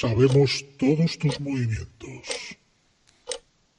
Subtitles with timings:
[0.00, 2.56] Sabemos todos tus movimientos.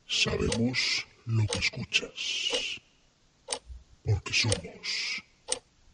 [0.07, 2.79] Sabemos lo que escuchas.
[4.05, 5.23] Porque somos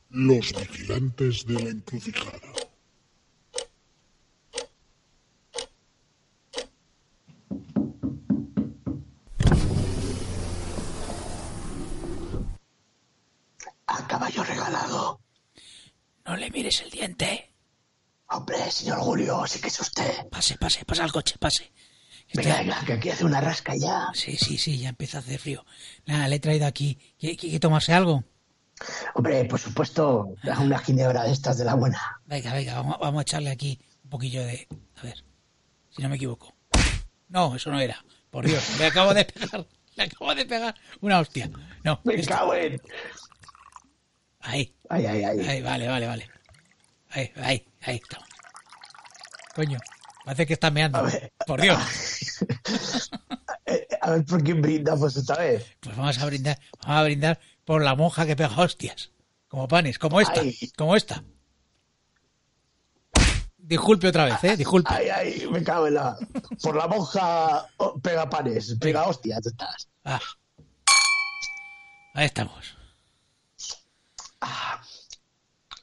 [0.09, 2.48] los vigilantes de la encrucijada.
[19.47, 20.27] Sí que es usted.
[20.29, 21.71] Pase, pase, pasa al coche, pase.
[22.33, 24.07] Venga, venga, que aquí hace una rasca ya.
[24.13, 25.65] Sí, sí, sí, ya empieza a hacer frío.
[26.05, 26.97] Nada, le he traído aquí.
[27.17, 28.23] ¿Quiere, quiere tomarse algo?
[29.15, 31.99] Hombre, por supuesto, una ginebra de estas de la buena.
[32.25, 34.67] Venga, venga, vamos, vamos a echarle aquí un poquillo de...
[34.97, 35.23] A ver,
[35.89, 36.53] si no me equivoco.
[37.29, 38.03] No, eso no era.
[38.29, 39.65] Por Dios, le acabo de pegar.
[39.95, 41.49] Le acabo de pegar una hostia.
[41.83, 42.79] No, Me esto- cago en...
[44.39, 45.39] ahí, Ay, ay, ay.
[45.41, 46.29] ahí, vale, vale, vale.
[47.09, 48.28] Ahí, ahí, ahí estamos.
[49.55, 49.79] Coño,
[50.25, 50.99] parece que está meando.
[50.99, 51.33] A ver.
[51.45, 51.79] Por Dios.
[53.65, 55.63] Eh, A ver por quién brindamos esta vez.
[55.79, 59.11] Pues vamos a brindar, vamos a brindar por la monja que pega hostias.
[59.47, 60.57] Como panes, como esta, Ay.
[60.75, 61.23] como esta.
[63.57, 64.89] Disculpe otra vez, eh, disculpe.
[64.91, 66.17] Ay, ay, me cago en la...
[66.63, 69.87] Por la monja oh, pega panes, pega hostias estas.
[70.03, 70.19] Ah.
[72.15, 72.75] Ahí estamos.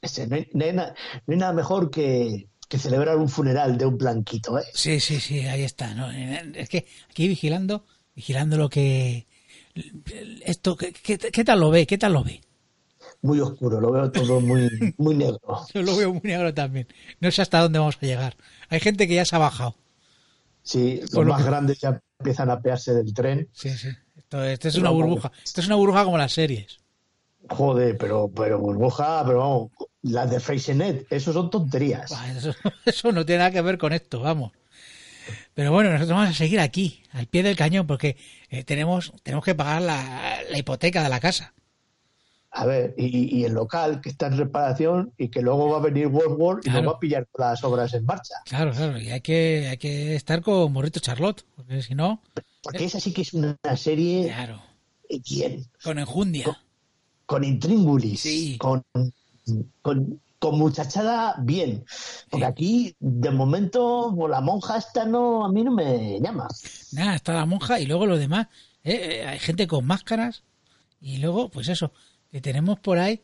[0.02, 0.94] Ese, no, hay, no hay na-
[1.26, 4.64] no hay nada mejor que, que celebrar un funeral de un blanquito, ¿eh?
[4.74, 5.94] Sí, sí, sí, ahí está.
[5.94, 6.10] ¿no?
[6.10, 9.26] Es que aquí vigilando, vigilando lo que...
[10.44, 11.86] Esto, ¿qué, qué, qué tal lo ve?
[11.86, 12.40] ¿Qué tal lo ve?
[13.22, 15.40] Muy oscuro, lo veo todo muy, muy negro.
[15.74, 16.86] Yo lo veo muy negro también.
[17.20, 18.36] No sé hasta dónde vamos a llegar.
[18.68, 19.74] Hay gente que ya se ha bajado.
[20.62, 23.48] Sí, los Por lo más que- grandes ya empiezan a pearse del tren.
[23.52, 23.88] Sí, sí.
[24.16, 25.30] Esto, esto es una burbuja.
[25.44, 26.78] Esto es una burbuja como las series.
[27.48, 29.70] Joder, pero, pero burbuja, pero vamos,
[30.10, 32.12] las de Freysenet, eso son tonterías.
[32.36, 32.54] Eso,
[32.84, 34.52] eso no tiene nada que ver con esto, vamos.
[35.54, 38.16] Pero bueno, nosotros vamos a seguir aquí, al pie del cañón, porque
[38.50, 41.52] eh, tenemos, tenemos que pagar la, la hipoteca de la casa.
[42.50, 45.80] A ver, y, y el local que está en reparación y que luego va a
[45.82, 46.82] venir World War y Claro.
[46.82, 48.34] nos va a pillar todas las obras en marcha.
[48.46, 52.22] Claro, claro, y hay que, hay que estar con Morrito Charlotte, porque si no,
[52.62, 54.62] Porque esa sí que es una serie claro,
[55.28, 56.46] bien, con enjundia.
[57.26, 58.56] con intríngulis, Sí.
[58.58, 58.82] con,
[59.82, 61.84] con, con muchachada bien.
[62.30, 62.50] Porque Sí.
[62.50, 66.48] aquí, de momento, la monja esta no, a mí no me llama.
[66.92, 68.46] Nada, está la monja y luego los demás.
[68.84, 70.42] eh, eh, hay gente con máscaras
[71.00, 71.92] y luego, pues eso,
[72.30, 73.20] que tenemos por ahí.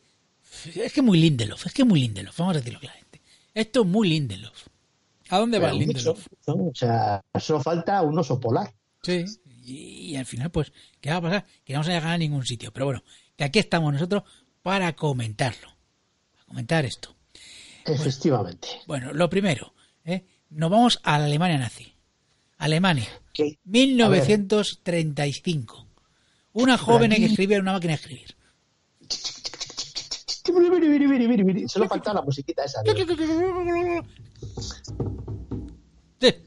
[0.75, 3.21] Es que muy Lindelof, es que muy Lindelof, vamos a decirlo claramente.
[3.53, 4.67] Esto es muy Lindelof.
[5.29, 6.27] ¿A dónde va Lindelof?
[6.47, 6.53] ¿no?
[6.55, 8.71] O sea, solo falta un oso polar.
[9.01, 9.25] Sí.
[9.65, 11.45] Y, y al final, pues, ¿qué va a pasar?
[11.63, 12.71] Que no vamos a llegar a ningún sitio.
[12.73, 13.03] Pero bueno,
[13.37, 14.23] que aquí estamos nosotros
[14.61, 15.69] para comentarlo.
[16.47, 17.15] Comentar esto.
[17.85, 18.67] Efectivamente.
[18.87, 19.73] Bueno, lo primero,
[20.05, 20.25] ¿eh?
[20.49, 21.93] nos vamos a la Alemania nazi.
[22.57, 25.87] Alemania, Que, 1935.
[26.53, 28.35] Una joven que escribía en una máquina de escribir.
[31.67, 32.81] Solo falta la musiquita esa.
[36.21, 36.41] Eh,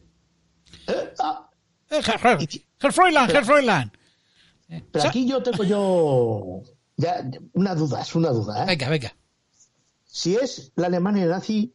[1.18, 1.50] ah,
[1.90, 2.00] Eh,
[2.80, 2.92] Herr
[3.44, 3.92] Fräulein.
[4.90, 6.62] pero Sa- aquí yo tengo yo
[6.96, 8.62] ya una duda, es una duda.
[8.62, 8.66] ¿eh?
[8.66, 9.16] Venga, venga.
[10.16, 11.74] Si es la Alemania nazi,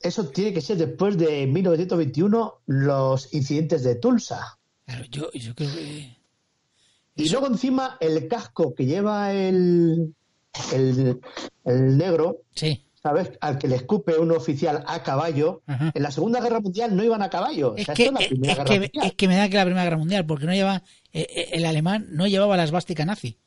[0.00, 4.58] eso tiene que ser después de 1921 los incidentes de Tulsa.
[4.84, 6.16] Claro, yo, yo creo que...
[7.14, 10.12] Y luego encima el casco que lleva el,
[10.72, 11.20] el,
[11.64, 12.84] el negro, Sí.
[13.00, 13.30] ¿sabes?
[13.40, 15.62] Al que le escupe un oficial a caballo.
[15.68, 15.92] Ajá.
[15.94, 17.76] En la Segunda Guerra Mundial no iban a caballo.
[17.76, 19.06] Es o sea, que, esto es la es, Primera es Guerra que, Mundial.
[19.06, 20.82] es que me da que la Primera Guerra Mundial, porque no lleva...
[21.12, 23.38] eh, eh, el alemán no llevaba la esvástica nazi.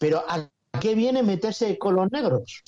[0.00, 0.50] Pero ¿a
[0.86, 2.62] qué viene meterse con los negros?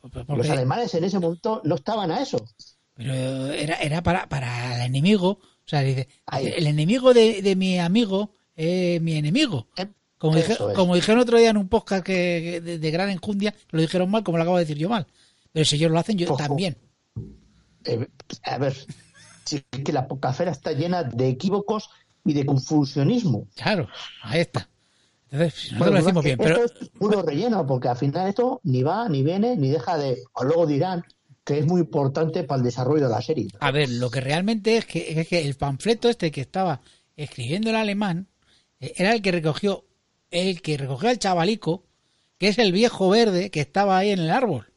[0.00, 2.44] Porque- Los alemanes en ese momento no estaban a eso.
[2.94, 3.14] Pero
[3.52, 5.30] era, era para, para el enemigo.
[5.40, 6.08] O sea, dice,
[6.40, 9.66] el enemigo de, de mi amigo es mi enemigo.
[9.76, 9.86] Eh,
[10.18, 13.80] Como, dije- como dijeron otro día en un podcast que, de, de gran enjundia, lo
[13.80, 15.06] dijeron mal, como lo acabo de decir yo mal.
[15.52, 16.36] Pero si ellos lo hacen, yo Ojo.
[16.36, 16.76] también.
[17.84, 18.06] Eh,
[18.42, 18.74] a ver,
[19.44, 21.88] si es que la pocafera está llena de equívocos
[22.24, 23.46] y de confusionismo.
[23.54, 23.88] Claro,
[24.22, 24.68] ahí está.
[25.30, 27.96] Entonces, si nosotros Bueno, lo decimos que bien, pero Esto es puro relleno, porque al
[27.96, 30.22] final esto ni va ni viene ni deja de.
[30.32, 31.04] O luego dirán
[31.44, 33.48] que es muy importante para el desarrollo de la serie.
[33.60, 36.80] a ver, lo que realmente es que, es que el panfleto este que estaba
[37.16, 38.28] escribiendo el alemán
[38.80, 39.84] eh, era el que recogió,
[40.30, 41.84] el que recogió al chavalico,
[42.38, 44.70] que es el viejo verde que estaba ahí en el árbol.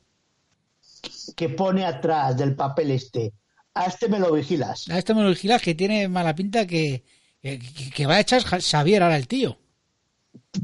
[1.36, 3.34] Que pone atrás del papel este.
[3.74, 4.90] A este me lo vigilas.
[4.90, 7.04] A este me lo vigilas que tiene mala pinta que,
[7.42, 7.60] que,
[7.94, 9.58] que- va a echar Xavier ahora el tío.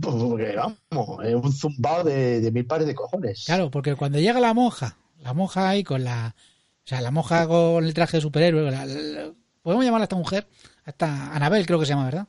[0.02, 3.44] Porque vamos, es un zumbado de, de mil pares de cojones.
[3.46, 7.48] Claro, porque cuando llega la monja, la monja ahí con la O sea, la monja
[7.48, 8.70] con el traje de superhéroe.
[8.72, 9.32] la- la-
[9.62, 10.48] ¿Podemos llamarla a esta mujer?
[10.86, 12.28] A esta Anabel creo que se llama, ¿verdad?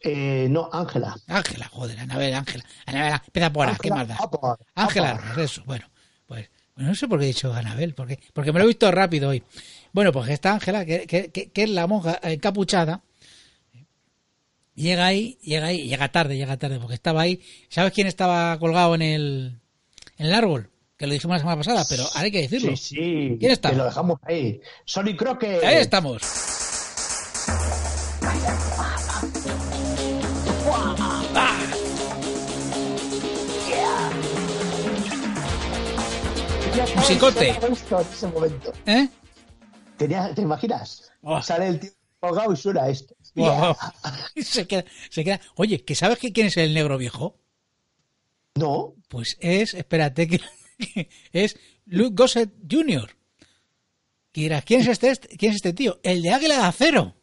[0.00, 1.16] Eh, no, Ángela.
[1.26, 2.64] Ángela, joder, Anabel, Ángela.
[2.86, 4.16] Anabel, empieza por A, ¿qué más da?
[4.76, 5.86] Ángela, eso, bueno,
[6.26, 8.88] pues bueno, no sé por qué he dicho Anabel, porque, porque me lo he visto
[8.92, 9.42] rápido hoy.
[9.92, 13.02] Bueno, pues esta Ángela, que, que- que- que es la monja encapuchada,
[14.78, 17.40] llega ahí, llega ahí, llega tarde, llega tarde, porque estaba ahí.
[17.68, 19.60] ¿Sabes quién estaba colgado en el,
[20.16, 20.70] en el árbol?
[20.96, 22.76] Que lo dijimos la semana pasada, pero ahora hay que decirlo.
[22.76, 23.36] Sí, sí.
[23.38, 23.70] ¿Quién está?
[23.70, 24.60] Que lo dejamos ahí.
[24.84, 25.62] Sonic Crockett.
[25.64, 26.22] Ahí estamos.
[36.96, 37.56] musicote.
[38.86, 39.08] ¿Eh?
[39.96, 41.10] ¿Te imaginas?
[41.22, 41.42] Oh.
[41.42, 43.14] Sale el tío colgado y suena esto.
[44.36, 45.40] Se, queda, se queda.
[45.56, 47.38] Oye, ¿que sabes que quién es el negro viejo?
[48.56, 50.40] No, Pues es, espérate, que,
[50.78, 51.56] que es
[51.86, 53.08] Luke Gossett Jr.
[54.34, 55.98] Y dirás, ¿quién es este, este- ¿quién es este tío?
[56.02, 57.14] El de Águila de Acero.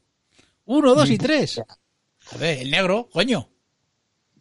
[0.65, 1.59] Uno, dos y tres.
[1.59, 3.49] A ver, el negro, coño.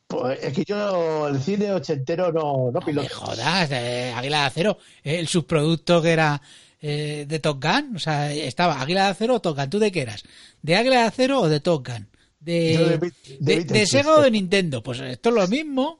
[0.08, 3.14] pues es que yo el cine ochentero no, no No me piloto.
[3.14, 4.78] jodas, eh, Águila de Acero.
[5.02, 6.40] El subproducto que era
[6.86, 7.96] eh, de Top Gun.
[7.96, 9.70] O sea, estaba Águila de Acero o Top Gun.
[9.70, 10.22] ¿Tú de qué eras?
[10.60, 12.08] ¿De Águila de Acero o de Top Gun?
[12.38, 14.82] De, Sega o de Nintendo.
[14.82, 15.98] Pues esto es lo mismo.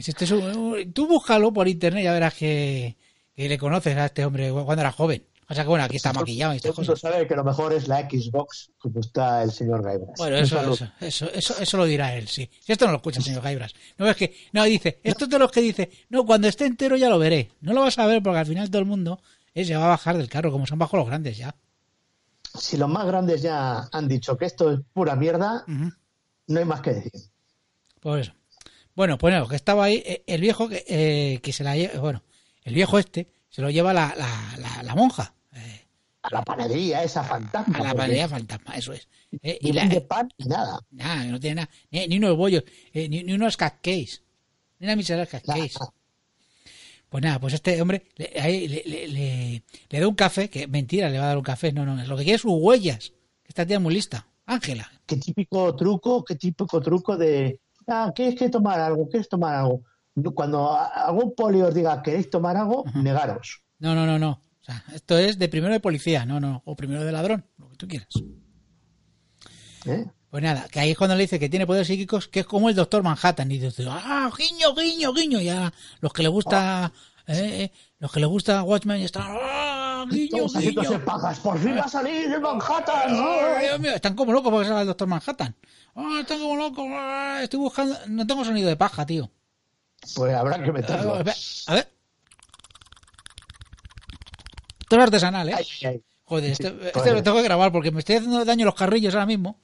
[0.00, 2.96] Si este es un- tú búscalo por internet y ya verás que,
[3.34, 5.24] que le conoces a este hombre cuando era joven.
[5.50, 7.00] O sea que bueno, aquí está maquillado y estas el cosas.
[7.00, 10.10] sabe que lo mejor es la Xbox, como está el señor Gaibras.
[10.18, 12.50] Bueno, eso, eso, eso, eso, eso lo dirá él, sí.
[12.60, 13.72] Si esto no lo escucha, señor Gaibras.
[13.96, 16.98] No ves que, no, dice, esto es de los que dice, no, cuando esté entero
[16.98, 17.48] ya lo veré.
[17.62, 19.22] No lo vas a ver porque al final todo el mundo
[19.54, 21.54] eh, se va a bajar del carro, como son bajo los grandes ya.
[22.58, 26.80] Si los más grandes ya han dicho que esto es pura mierda, no hay más
[26.80, 27.12] que decir.
[28.00, 28.32] Por eso.
[28.94, 32.00] Bueno, pues no, que estaba ahí, eh, el viejo que, eh, que se la lleva,
[32.00, 32.22] bueno,
[32.64, 35.34] el viejo este se lo lleva la, la, la, la monja.
[35.52, 35.86] eh,
[36.22, 37.78] A la panadería esa fantasma.
[37.78, 39.06] a la panadería fantasma, eso es.
[39.42, 40.80] Eh, y la, vende pan ni nada.
[40.90, 41.70] Nada, no tiene nada.
[41.90, 44.22] Ni, ni unos bollos, ni, ni unos cupcakes.
[44.80, 45.74] Ni una miseria de cupcakes.
[45.78, 45.92] Nada.
[47.08, 51.18] Pues nada, pues este hombre le, ahí le, le, da un café, que mentira, le
[51.18, 51.72] va a dar un café.
[51.72, 53.12] No, no, lo que quiere es sus huellas.
[53.44, 54.26] Esta tía es muy lista.
[54.46, 54.90] Ángela.
[55.06, 59.08] Qué típico truco, qué típico truco de, ah, ¿quieres que tomar algo?
[59.08, 59.82] ¿Quieres tomar algo?
[60.34, 62.84] Cuando algún poli os diga, ¿queréis tomar algo?
[62.94, 63.62] Negaros.
[63.78, 64.40] No, no, no, no.
[64.60, 66.62] O sea, esto es de primero de policía, no, no.
[66.64, 68.08] O primero de ladrón, lo que tú quieras.
[69.86, 70.06] ¿eh?
[70.30, 72.68] Pues nada, que ahí es cuando le dice que tiene poderes psíquicos, que es como
[72.68, 73.50] el doctor Manhattan.
[73.50, 75.40] Y dice, ah, guiño, guiño, guiño.
[75.40, 76.92] Ya los que le gusta,
[77.26, 81.02] eh, eh, los que le gusta Watchmen están, ah, guiño, guiño.
[81.04, 81.38] pajas.
[81.40, 83.10] Por fin va a salir de Manhattan.
[83.10, 85.56] Ay, Dios mío, están como locos porque salga el doctor Manhattan.
[85.94, 86.84] Ah, están como locos.
[86.90, 87.96] ah, estoy buscando.
[88.08, 89.30] No tengo sonido de paja, tío.
[90.14, 91.24] Pues habrá que A meterlo.
[91.24, 91.34] ver.
[91.68, 91.88] A ver.
[94.80, 95.54] Esto es artesanal, ¿eh?
[95.56, 96.02] Ay, ay, ay.
[96.24, 98.74] Joder, este, Sí, este lo tengo que grabar porque me estoy haciendo daño a los
[98.74, 99.58] carrillos ahora mismo.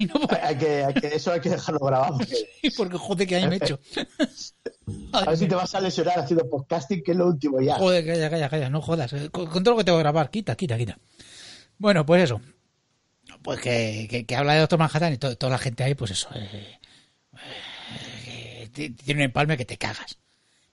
[0.00, 2.16] Y no Hay que, hay que, eso hay que dejarlo grabado.
[2.18, 3.78] porque- porque joder, que daño me he hecho.
[5.12, 7.74] A ver si te vas a lesionar haciendo podcasting, que es lo último ya.
[7.76, 9.12] Joder, calla, calla, calla, no jodas.
[9.12, 10.98] eh, Con, con todo lo que tengo que grabar, quita, quita, quita.
[11.78, 12.40] Bueno, pues eso.
[13.42, 16.10] Pues que, que, que habla de Doctor Manhattan y to- toda la gente ahí, pues
[16.12, 16.28] eso.
[16.34, 16.78] eh,
[18.26, 20.18] eh, tiene un empalme que te cagas.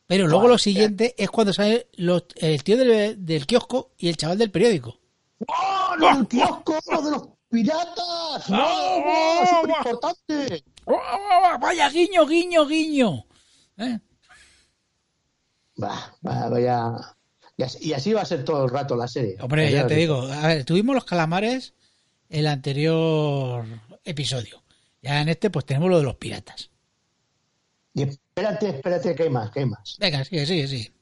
[0.07, 4.17] Pero luego lo siguiente es cuando sale los- el tío del, del kiosco y el
[4.17, 4.99] chaval del periódico.
[5.47, 6.79] ¡Oh, lo del kiosco!
[6.91, 8.49] ¡Lo de los piratas!
[8.49, 8.65] ¡No!
[8.65, 9.45] ¡Oh.
[9.45, 10.63] ¡Súper importante!
[10.85, 13.25] ¡Oh, vaya, guiño, guiño, guiño!
[13.77, 13.99] ¿Eh?
[15.81, 16.93] Va, va, vaya.
[17.55, 19.37] Y así, y así va a ser todo el rato la serie.
[19.39, 20.27] Hombre, ya te digo.
[20.27, 21.73] digo, a ver, tuvimos los calamares
[22.29, 23.65] el anterior
[24.03, 24.63] episodio.
[25.01, 26.69] Ya en este, pues tenemos lo de los piratas.
[27.93, 29.97] Y espérate, espérate, que hay más, que hay más.
[29.99, 30.96] Venga, sigue, sigue, sigue.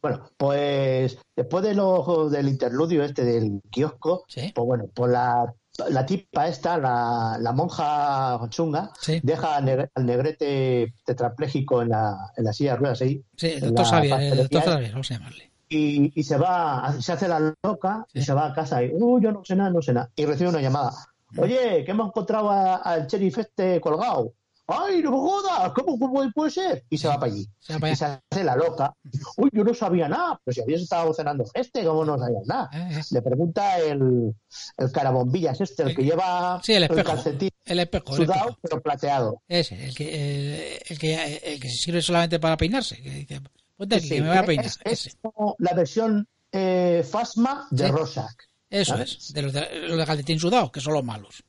[0.00, 4.52] Bueno, pues después de lo, del interludio este del kiosco, Sí.
[4.54, 5.52] pues bueno, pues la,
[5.90, 9.20] la tipa esta, la, la monja chunga, Sí.
[9.22, 13.48] deja al, negre- al negrete tetrapléjico en la, en la silla de ruedas ahí Sí,
[13.48, 15.50] el doctor Xavier, el doctor Xavier, vamos a llamarle.
[15.68, 19.20] y, y se va, se hace la loca y se va a casa y, uh,
[19.20, 20.10] yo no sé nada, no sé nada.
[20.16, 20.92] Y recibe una llamada.
[21.32, 21.40] Mm.
[21.40, 24.32] Oye, que hemos encontrado al sheriff este colgado.
[24.70, 25.72] ¡Ay, no me jodas!
[25.72, 26.84] ¿Cómo, cómo puede ser?
[26.90, 27.48] Y se va para allí.
[27.58, 28.94] Se va para Y se hace la loca.
[29.38, 30.38] Uy, yo no sabía nada.
[30.44, 32.68] Pero si habías estado cenando este, ¿cómo no sabías nada?
[32.72, 33.02] Eh, eh.
[33.10, 34.34] Le pregunta el,
[34.76, 37.02] el carabombillas este, el que lleva Sí, el espejo.
[37.04, 38.58] calcetín El espejo, el sudado, espejo.
[38.62, 39.42] pero plateado.
[39.48, 43.00] Ese, el que, el, el que, el que sirve solamente para peinarse.
[43.02, 43.40] Que dice,
[43.76, 44.66] ponte aquí, Sí, que me voy a peinar.
[44.66, 45.08] Es, Ese.
[45.08, 47.90] es como la versión eh, Fasma de Sí.
[47.90, 48.36] Rorschach.
[48.70, 49.16] Eso ¿sabes?
[49.18, 51.42] es, de los de, los de calcetín sudado, que son los malos.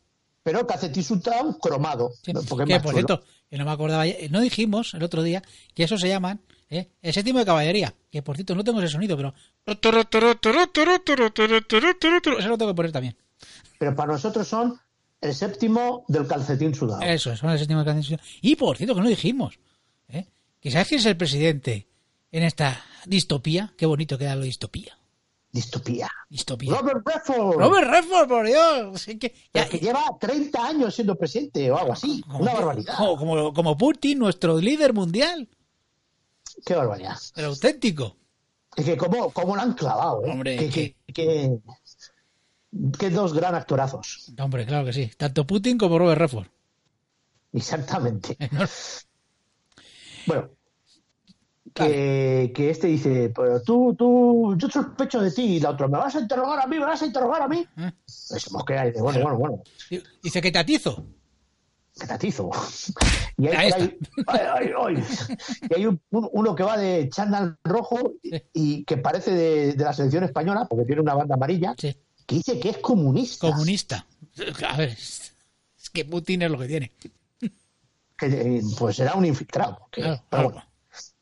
[0.49, 2.11] Pero calcetín sudado cromado.
[2.23, 2.33] Sí.
[2.47, 5.43] Porque es que por cierto, que no me acordaba, no dijimos el otro día
[5.75, 6.41] que eso se llaman
[6.71, 6.89] ¿eh?
[7.03, 7.93] el séptimo de caballería.
[8.09, 9.35] que por cierto no tengo ese sonido, pero...
[9.67, 9.79] Eso
[12.49, 13.15] lo tengo que poner también.
[13.77, 14.79] Pero para nosotros son
[15.21, 17.03] el séptimo del calcetín sudado.
[17.03, 18.19] Eso, son el séptimo canción.
[18.41, 19.59] Y por cierto, que no dijimos,
[20.07, 20.25] ¿eh?
[20.59, 21.87] que sabes quién es el presidente
[22.31, 23.71] en esta distopía.
[23.77, 24.98] Qué bonito queda lo distopía.
[25.51, 26.09] Distopía.
[26.29, 26.75] Distopía.
[26.75, 27.57] Robert Redford.
[27.57, 29.07] Robert Redford, por Dios.
[29.07, 32.21] Es que ya- que lleva 30 años siendo presidente o algo así.
[32.21, 32.95] como, Una barbaridad.
[32.97, 35.49] Como, como, como Putin, nuestro líder mundial.
[36.65, 37.17] Qué barbaridad.
[37.35, 38.15] El auténtico.
[38.75, 40.31] Es que cómo, cómo lo han clavado, ¿eh?
[40.31, 41.59] Hombre, que, que-
[42.99, 44.31] que, dos gran actorazos.
[44.39, 45.09] Hombre, claro que sí.
[45.17, 46.47] Tanto Putin como Robert Redford.
[47.53, 48.37] Exactamente.
[48.51, 48.65] No,
[50.27, 50.49] Bueno,
[51.73, 55.97] que, que este dice, pero tú, tú, yo sospecho de ti, y la otra, ¿me
[55.97, 56.77] vas a interrogar a mí?
[56.79, 57.65] ¿Me vas a interrogar a mí?
[57.77, 57.91] ¿eh?
[58.05, 59.63] Se mosquea y dice, bueno, bueno, bueno,
[60.23, 61.05] Dice que te atizo.
[61.99, 62.49] que te atizo.
[63.37, 63.97] Y hay.
[65.69, 68.13] Y hay un- un- uno que va de chándal rojo
[68.53, 71.95] y, que parece de, de la selección española, porque tiene una banda amarilla, Sí.
[72.25, 73.49] que dice que es comunista.
[73.49, 74.05] Comunista.
[74.67, 75.31] A ver, es
[75.93, 76.91] que Putin es lo que tiene.
[78.17, 79.87] que eh, pues será un infiltrado.
[79.91, 80.63] que- Claro, pero bueno.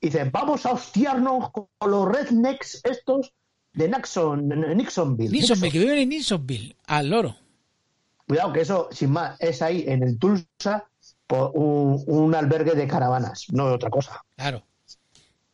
[0.10, 3.34] Dice, vamos a hostiarnos con los rednecks estos
[3.74, 4.76] de Nixon, Nixonville.
[4.76, 5.72] Nixonville, Nixon.
[5.72, 7.36] que viven en Nixonville, al loro.
[8.28, 10.86] Cuidado que eso, sin más, es ahí en el Tulsa
[11.28, 14.22] por un, un albergue de caravanas, no de otra cosa.
[14.36, 14.64] Claro.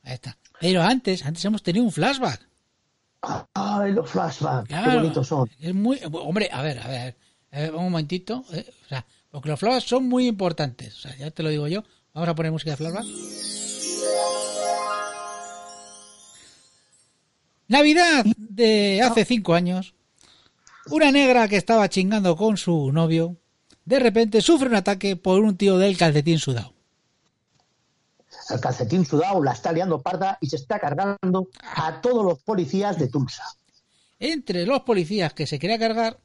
[0.03, 0.38] Ahí está.
[0.60, 2.48] Pero antes, antes hemos tenido un flashback.
[3.53, 4.91] Ay, los flashbacks, Claro.
[4.91, 5.50] qué bonitos son.
[5.60, 6.00] Es muy.
[6.12, 7.15] Hombre, a ver, a ver.
[7.51, 8.43] eh, un momentito.
[8.51, 10.95] eh, o sea, porque los flashbacks son muy importantes.
[10.98, 11.83] O sea, ya te lo digo yo.
[12.13, 13.05] Vamos a poner música de flashback.
[17.67, 19.95] Navidad de hace cinco años.
[20.91, 23.38] Una negra que estaba chingando con su novio.
[23.83, 26.74] De repente sufre un ataque por un tío del calcetín sudado.
[28.50, 33.00] El calcetín sudado la está liando parda y se está cargando a todos los policías
[33.00, 33.43] de Tulsa.
[34.19, 36.19] Entre los policías que se quería cargar,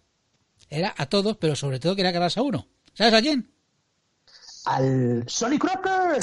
[0.68, 2.66] era a todos, pero sobre todo quería cargarse a uno.
[2.92, 3.50] ¿Sabes a quién?
[4.66, 6.20] Al Sonny Crocker.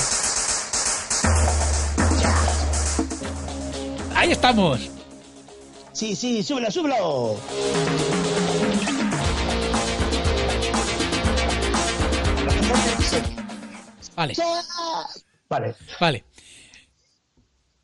[4.25, 4.79] Ahí estamos.
[5.93, 7.37] Sí, sí, súbelo, súbelo.
[14.15, 14.33] Vale,
[15.49, 15.75] Vale.
[15.99, 16.23] vale.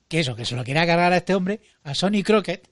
[0.08, 2.68] Que eso, que se lo quería cargar a este hombre, a Sonny Crockett,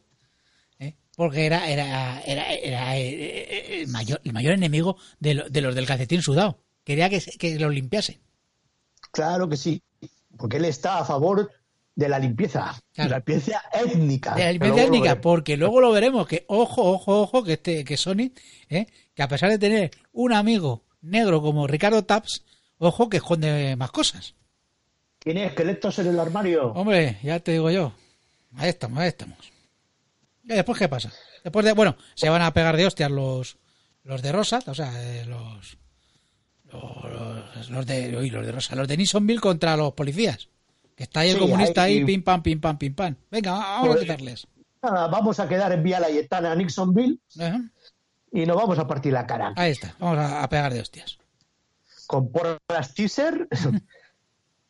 [0.80, 0.96] ¿eh?
[1.16, 5.76] porque era, era, era, era, eh, el, mayor, el mayor enemigo de, lo- de los
[5.76, 6.64] del calcetín sudado.
[6.84, 8.20] Quería que, que los limpiasen.
[9.12, 9.82] Claro que sí,
[10.38, 11.52] porque él está a favor
[12.00, 13.10] de la limpieza, Claro.
[13.10, 14.34] de la limpieza étnica.
[14.36, 17.98] De la limpieza étnica, porque luego lo veremos que, ojo, ojo, ojo, que este, que
[17.98, 18.32] Sony,
[18.70, 18.88] ¿eh?
[19.14, 22.46] que a pesar de tener un amigo negro como Ricardo Taps,
[22.78, 24.36] ojo que esconde más cosas.
[25.20, 26.68] ¿Tiene esqueletos en el armario?
[26.72, 27.92] Hombre, ya te digo yo.
[28.56, 29.38] Ahí estamos, ahí estamos.
[30.46, 31.12] ¿Y después qué pasa?
[31.44, 33.58] Después de, bueno, se van a pegar de hostias los,
[34.04, 35.78] los de Rosa, o sea, eh, los,
[36.72, 40.48] los, los de, uy, los de Rosa, los de Nisonville contra los policías.
[41.00, 43.16] Que está ahí el Sí, comunista ahí, ahí- pim pam, pim pam, pim pam.
[43.32, 44.48] Venga, vamos a Pues- quitarles.
[44.84, 47.62] Nada, vamos a quedar en Vía Layetana, Nixonville, Ajá.
[48.34, 49.54] y nos vamos a partir la cara.
[49.56, 51.18] Ahí está, vamos a, a pegar de hostias.
[52.06, 53.48] Con porras teaser.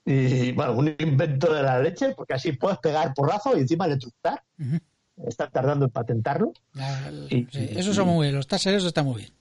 [0.05, 4.43] y bueno, un invento de la leche, porque así puedes pegar porrazo y encima electrocutar.
[4.59, 4.77] Ujú.
[5.27, 6.53] Están tardando en patentarlo.
[6.73, 9.33] La- Y- sí, eso son muy bien, los taseros están muy bien.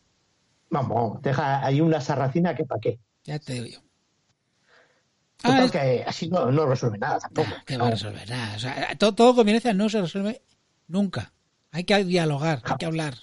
[0.71, 2.99] Vamos, deja ahí una sarracina que para qué.
[3.25, 3.79] Ya te digo yo.
[5.39, 7.49] Total, Ah, es- que así no, no resuelve nada tampoco.
[7.49, 8.57] Nah, que va a resolver nada.
[8.57, 10.43] O sea, todo, todo con violencia no se resuelve
[10.89, 11.33] nunca.
[11.71, 13.15] Hay que dialogar, hay que hablar.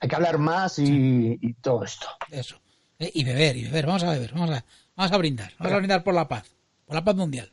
[0.00, 2.06] Hay que hablar más y, y todo esto.
[2.30, 2.60] Eso.
[2.98, 3.86] Eh, Y beber, y beber.
[3.86, 4.64] Vamos a beber, vamos a,
[4.94, 5.52] vamos a brindar.
[5.58, 6.44] Vamos a brindar por la paz.
[6.84, 7.50] Por la paz mundial.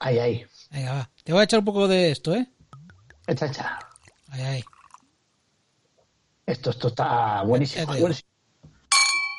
[0.00, 0.46] Ahí, ahí.
[0.70, 1.10] Venga, va.
[1.24, 2.46] Te voy a echar un poco de esto, ¿eh?
[3.26, 3.78] Echa, echa.
[4.30, 4.64] Ahí, ahí.
[6.46, 7.92] Esto, esto está buenísimo.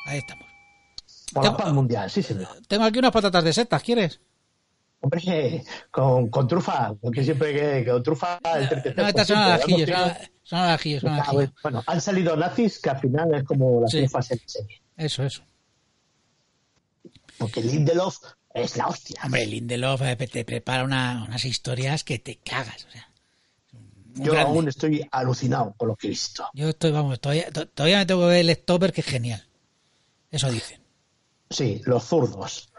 [0.06, 0.46] Ahí estamos.
[1.32, 2.48] Tengo- mundial, sí, señor.
[2.66, 4.20] Tengo aquí unas patatas de setas, ¿quieres?
[5.02, 8.94] Hombre, con, con trufa, porque siempre que, que con trufa el 33%.
[8.96, 9.92] No, estas son al ajillo, ¿no?
[9.92, 13.34] son, al- son al ajillo, son al Ah, bueno, han salido nazis que al final
[13.34, 13.98] es como las Sí.
[14.00, 14.82] trufas en serie.
[14.96, 15.42] Eso, eso.
[17.38, 18.16] Porque Lindelof
[18.52, 19.20] es la hostia.
[19.24, 22.84] Hombre, Lindelof eh, te prepara una- unas historias que te cagas.
[22.86, 23.08] O sea,
[24.16, 24.50] muy Yo grande.
[24.50, 26.46] aún estoy alucinado con lo que he visto.
[26.52, 29.42] Yo estoy, vamos, todavía, to- todavía me tengo que ver el stopper, que es genial.
[30.30, 30.79] Eso dicen.
[31.50, 32.72] Sí, los zurdos.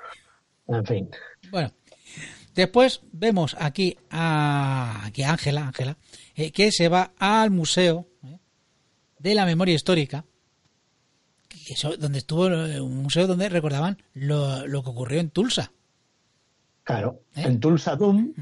[0.68, 1.10] En fin.
[1.52, 1.72] Bueno,
[2.56, 5.98] después vemos aquí a aquí Ángela, Ángela,
[6.36, 8.38] eh, que se va al museo eh,
[9.20, 10.24] de la memoria histórica,
[11.50, 15.72] que eso- donde estuvo eh, un museo donde recordaban lo, lo que ocurrió en Tulsa.
[16.84, 17.22] Claro.
[17.36, 17.44] ¿Eh?
[17.46, 18.34] En Tulsa Doom,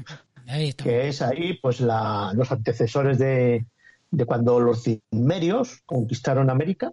[0.84, 3.66] que es ahí pues la, los antecesores de,
[4.12, 6.92] de cuando los cimerios conquistaron América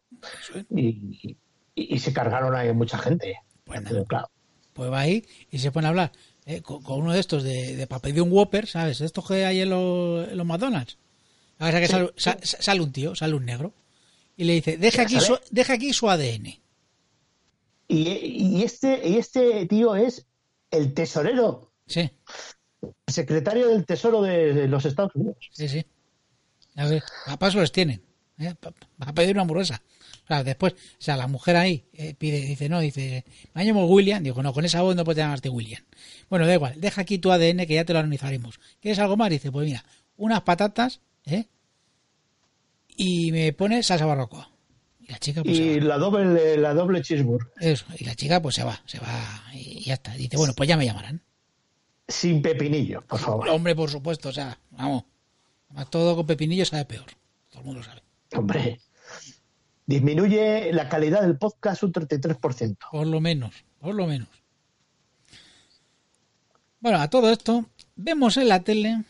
[0.72, 1.38] y,
[1.82, 3.38] y- y se cargaron ahí mucha gente.
[3.64, 3.82] Pues.
[3.88, 4.30] Pero claro,
[4.74, 6.12] Pues va ahí y se pone a hablar
[6.46, 9.02] eh, con, con uno de estos de, de para pedir un Whopper, ¿sabes?
[9.02, 10.98] Estos que hay en los, en los McDonald's.
[11.60, 13.74] A ver, que sale, sa- sa- sale un tío, sale un negro
[14.38, 16.60] y le dice, deja aquí, su, deja aquí su ADN.
[17.88, 18.10] y,
[18.58, 20.26] y este, y este tío es
[20.72, 22.02] el tesorero, Sí,
[22.82, 25.38] el secretario del tesoro de, de los Estados Unidos.
[25.52, 25.86] sí, sí.
[26.76, 28.02] A ver, a paso les tienen.
[28.40, 28.54] ¿Eh?
[28.60, 28.70] Pa-
[29.02, 29.82] Va a pedir una hamburguesa.
[30.24, 33.86] O sea, después, o sea, la mujer ahí eh, pide, dice, no, dice, me llamo
[33.86, 34.22] William.
[34.24, 35.82] Digo, no, con esa voz no puedes llamarte William.
[36.30, 38.60] Bueno, da igual, deja aquí tu ADN que ya te lo analizaremos.
[38.82, 39.30] ¿Quieres algo más?
[39.30, 39.86] Dice, pues mira,
[40.18, 41.46] unas patatas, ¿eh?
[42.96, 44.50] Y me pone salsa barrocoa.
[45.00, 45.86] Y la chica, pues se Y va.
[45.86, 49.82] la doble, la doble cheeseburger, Eso, y la chica, pues se va, se va y
[49.86, 50.14] ya está.
[50.16, 51.22] Dice, bueno, pues ya me llamarán.
[52.08, 53.48] sin pepinillo, por favor.
[53.50, 55.04] Hombre, por supuesto, o sea, vamos.
[55.90, 57.06] Todo con pepinillo sabe peor.
[57.50, 58.02] Todo el mundo lo sabe.
[58.36, 58.80] Hombre,
[59.86, 62.78] disminuye la calidad del podcast un 33%.
[62.92, 64.28] Por lo menos, por lo menos.
[66.80, 67.66] Bueno, a todo esto,
[67.96, 69.04] vemos en la tele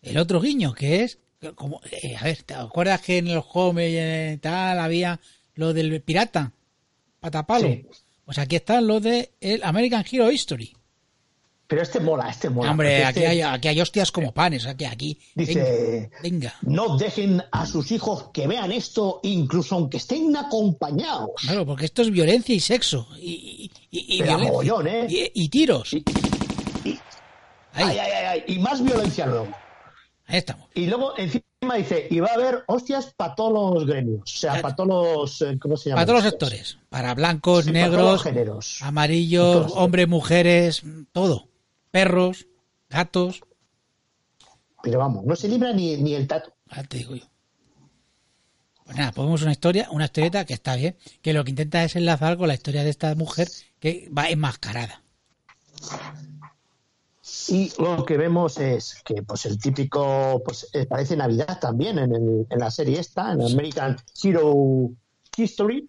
[0.00, 1.18] el otro guiño, que es,
[1.54, 5.20] como, eh, a ver, ¿te acuerdas que en los Home y en tal había
[5.54, 6.52] lo del pirata?
[7.20, 7.68] Patapalo.
[7.68, 7.86] Sí.
[8.24, 10.74] Pues aquí están los de el American Hero History.
[11.72, 12.70] Pero este mola, este mola.
[12.70, 15.18] Hombre, aquí este hay, aquí hay hostias como panes, aquí, aquí.
[15.34, 16.54] Dice, Venga, venga.
[16.60, 21.30] no dejen a sus hijos que vean esto, incluso aunque estén acompañados.
[21.40, 23.08] Claro, porque esto es violencia y sexo.
[23.18, 24.48] Y, y, y- violencia.
[24.48, 25.06] mogollón, ¿eh?
[25.08, 25.92] Y, y tiros.
[27.74, 29.48] Ay, ay, ay, y más violencia luego.
[30.26, 30.68] ahí estamos.
[30.74, 34.60] Y luego encima dice, y va a haber hostias para todos los gremios, o sea,
[34.60, 36.00] para todos los, eh, ¿cómo se llama?
[36.02, 36.78] Para todos los sectores.
[36.90, 38.78] Para blancos, Sí, para todos negros, los géneros.
[38.82, 39.72] amarillos, Todos.
[39.76, 41.48] hombres, mujeres, todo.
[41.92, 42.48] Perros,
[42.90, 43.42] gatos.
[44.82, 46.52] Pero vamos, no se libra ni, ni el tato.
[46.68, 47.24] Ahora te digo yo.
[48.84, 51.94] Pues nada, ponemos una historia, una historieta que está bien, que lo que intenta es
[51.94, 55.02] enlazar con la historia de esta mujer que va enmascarada.
[57.48, 62.14] Y lo que vemos es que pues el típico, pues eh, parece Navidad también en,
[62.14, 64.90] el- en la serie esta, en American Hero
[65.36, 65.86] History.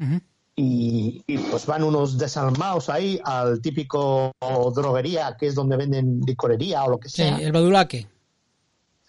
[0.56, 4.32] Y, y, pues van unos desalmados ahí al típico
[4.76, 8.08] droguería que es donde venden licorería o lo que Sí, sea, el badulaque.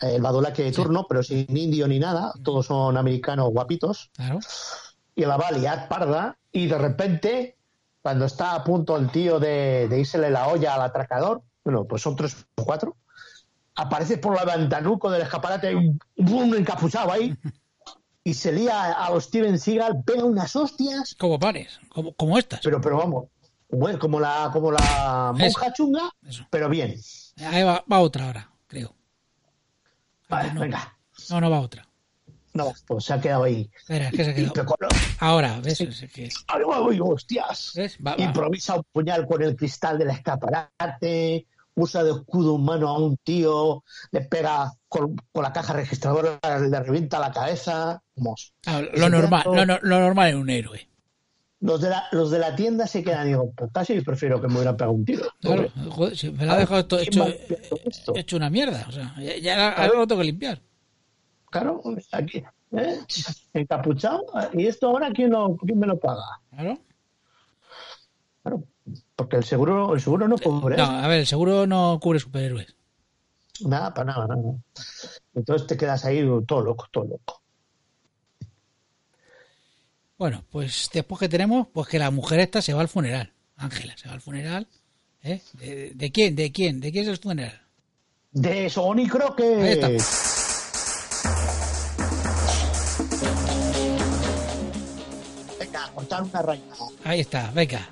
[0.00, 4.40] el badulaque de turno, pero sin indio ni nada, todos son americanos guapitos, Claro.
[5.14, 7.57] y la va a liar parda, y de repente,
[8.02, 12.02] cuando está a punto el tío de, de írsele la olla al atracador, bueno, pues
[12.02, 12.96] son tres o cuatro,
[13.76, 17.35] aparece por la ventanuco del escaparate un, un encapuchado ahí,
[18.24, 22.60] y se lía a los Steven Seagal, pega unas hostias, Como pares, como, como estas.
[22.62, 23.26] pero, pero vamos,
[23.68, 26.46] bueno, como la, como la monja chunga, Eso.
[26.50, 26.96] pero bien.
[27.46, 28.94] Ahí va, va otra ahora, creo.
[30.28, 30.60] Vale, no.
[30.62, 30.96] venga.
[31.30, 31.87] No, no va otra.
[32.54, 33.68] No, pues se ha quedado ahí.
[33.76, 34.76] Espera, es que se ha quedado.
[35.18, 35.80] Ahora, ¿ves?
[35.80, 37.72] Es que- ¡Ay, hostias!
[38.06, 38.22] Va, va.
[38.22, 43.82] Improvisa un puñal con el cristal del escaparate, usa de escudo humano a un tío,
[44.12, 48.02] le pega con, con la caja registradora, le revienta la cabeza.
[48.16, 48.52] Vamos.
[48.66, 50.88] Ah, lo normal, todo- lo, no- lo normal en un héroe.
[51.60, 54.48] Los de, la, los de la tienda se quedan y digo, pues casi prefiero que
[54.48, 55.24] me hubiera pegado un tiro.
[55.40, 57.24] Claro, Hombre, joder, si me lo ha dejado esto ¿quién hecho,
[57.70, 58.12] todo esto?
[58.16, 58.84] hecho una mierda.
[58.87, 60.60] O sea, ya, ya ahora lo tengo que limpiar.
[61.50, 61.80] Claro,
[62.12, 62.98] aquí, ¿eh?
[63.54, 64.26] encapuchado.
[64.52, 66.22] ¿Y esto ahora quién, lo, quién me lo paga?
[66.50, 66.78] Claro.
[68.42, 68.62] Claro,
[69.16, 70.77] porque el seguro, el seguro no cubre.
[70.77, 72.74] No, a ver, el seguro no cubre superhéroes.
[73.61, 74.57] Nada, para nada, nada.
[75.35, 77.40] Entonces te quedas ahí todo loco, todo loco.
[80.18, 83.33] Bueno, pues después que tenemos, pues que la mujer esta se va al funeral.
[83.57, 84.66] Ángela, se va al funeral.
[85.22, 85.40] ¿eh?
[85.55, 86.35] ¿De, de quién?
[86.35, 86.81] ¿De quién?
[86.81, 87.61] ¿De quién es el funeral?
[88.33, 89.44] De Sony creo que...
[89.44, 89.88] Ahí está.
[95.59, 96.62] Venga, cortar una raya.
[97.05, 97.88] Ahí está, venga.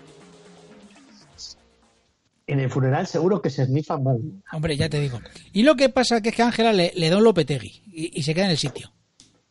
[2.52, 4.18] En el funeral seguro que se snifan mal.
[4.52, 5.20] Hombre, ya te digo.
[5.52, 8.22] Y lo que pasa que es que Ángela le, le da un lopetegui y, y
[8.22, 8.92] se queda en el sitio.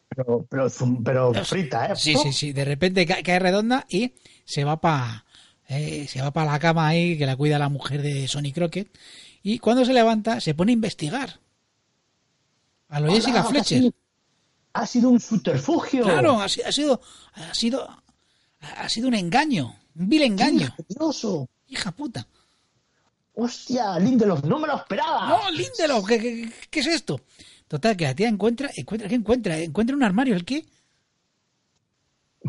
[0.10, 0.68] Pero, pero,
[1.04, 1.96] pero frita, ¿eh?
[1.96, 2.52] Sí, sí, sí.
[2.54, 4.14] De repente ca- cae redonda y
[4.46, 5.26] se va para
[5.68, 8.90] se va para la cama ahí que la cuida la mujer de Sonny Crockett.
[9.42, 11.40] Y cuando se levanta se pone a investigar.
[12.90, 13.78] A lo Jessica Fletcher.
[13.78, 13.94] Ha sido,
[14.74, 16.04] ha sido un subterfugio.
[16.04, 17.02] Claro, ha, ha sido
[17.34, 17.88] ha sido
[18.60, 20.76] ha sido un engaño, un vil engaño.
[21.68, 22.28] Hija puta.
[23.34, 25.28] Hostia, Lindelof, no me lo esperaba.
[25.28, 27.22] No, Lindelof, ¿qué, qué, qué es esto?
[27.67, 29.58] Total, que la tía encuentra, encuentra, ¿qué encuentra?
[29.58, 30.65] Encuentra un armario, ¿el qué?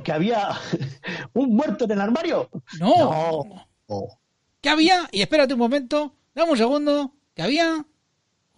[0.02, 0.48] Que había
[1.34, 2.50] un muerto en el armario.
[2.80, 2.94] No.
[2.96, 3.66] No.
[3.88, 4.02] No.
[4.60, 5.08] ¿Qué había?
[5.12, 7.86] Y espérate un momento, dame un segundo, ¿qué había?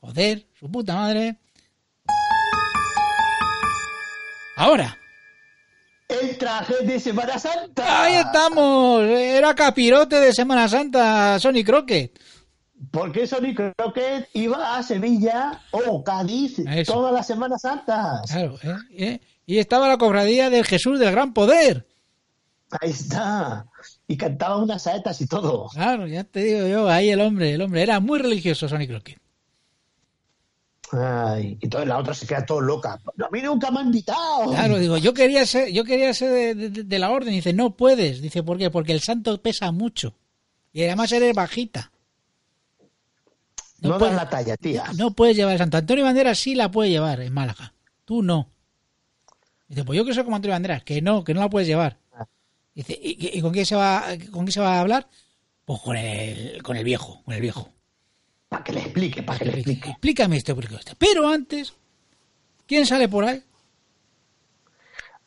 [0.01, 1.39] Joder, su puta madre.
[4.57, 4.99] Ahora.
[6.21, 8.05] El traje de Semana Santa.
[8.05, 9.03] Ahí estamos.
[9.05, 12.19] Era capirote de Semana Santa, Sony Crockett.
[12.91, 16.93] Porque Sonic Crockett iba a Sevilla o Cádiz Eso.
[16.93, 18.31] todas las Semanas Santas.
[18.31, 18.77] Claro, ¿eh?
[18.91, 19.21] ¿eh?
[19.47, 21.87] Y estaba la cofradía del Jesús del Gran Poder.
[22.81, 23.67] Ahí está.
[24.09, 25.69] Y cantaba unas saetas y todo.
[25.73, 27.83] Claro, ya te digo yo, ahí el hombre, el hombre.
[27.83, 29.19] Era muy religioso Sony Crockett.
[30.97, 32.93] Ay, y entonces la otra se queda todo loca.
[32.95, 34.51] A mí nunca me ha invitado.
[34.51, 37.31] Claro, digo, yo quería ser, yo quería ser de, de- de la orden.
[37.33, 38.21] Dice, no puedes.
[38.23, 38.71] Dice, ¿por qué?
[38.71, 40.15] Porque el santo pesa mucho.
[40.73, 41.91] Y además eres bajita.
[43.81, 44.85] no das puedes- la talla, tía.
[44.97, 45.77] No puedes llevar el santo.
[45.77, 47.73] Antonio Banderas sí la puede llevar en Málaga.
[48.05, 48.49] Tú no.
[49.69, 51.99] Dice, pues yo que soy como Antonio Banderas, que no, que no la puedes llevar.
[52.13, 52.27] Ah.
[52.75, 55.09] Dice, ¿y, y con quién se va, con quién se va a hablar?
[55.65, 57.71] Pues con el, con el viejo, con el viejo.
[58.55, 59.91] Para que le explique, para que le explique.
[59.91, 60.95] Explícame esto, explícame esto.
[60.97, 61.75] Pero antes,
[62.69, 63.43] ¿quién sale por ahí?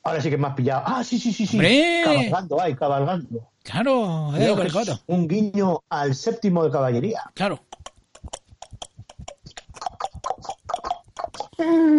[0.01, 0.83] Ahora sí que me has pillado.
[0.85, 1.57] Ah, sí, sí, sí, sí.
[1.57, 2.03] ¡Hombre!
[2.05, 3.49] Cabalgando, ay, cabalgando.
[3.63, 7.21] Claro, eh, es un guiño al séptimo de caballería.
[7.33, 7.59] Claro.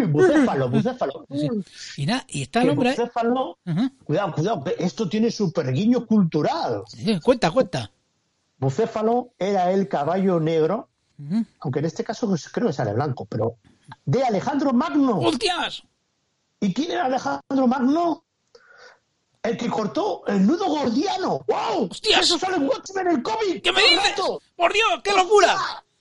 [0.09, 1.27] Bucéfalo, bucéfalo.
[1.31, 1.51] Sí.
[1.99, 3.59] Y nada, y está el hombre bucéfalo.
[3.67, 3.91] Ujú.
[4.03, 6.85] Cuidado, cuidado, que esto tiene super guiño cultural.
[6.87, 7.91] Sí, Cuenta, cuenta.
[8.57, 10.89] Bucéfalo era el caballo negro,
[11.61, 13.57] Aunque en este caso pues, creo que sale blanco, pero
[14.05, 15.19] de Alejandro Magno.
[15.19, 15.83] ¡Hostias!
[16.61, 18.25] ¿Y quién era Alejandro Magno?
[19.43, 21.45] El que cortó el nudo gordiano.
[21.47, 21.89] ¡Wow!
[21.91, 22.23] ¡Hostias!
[22.23, 23.63] Eso sale en Watchmen, el cómic.
[23.63, 24.15] ¿Qué me dices?
[24.57, 25.57] ¡Por Dios, qué locura!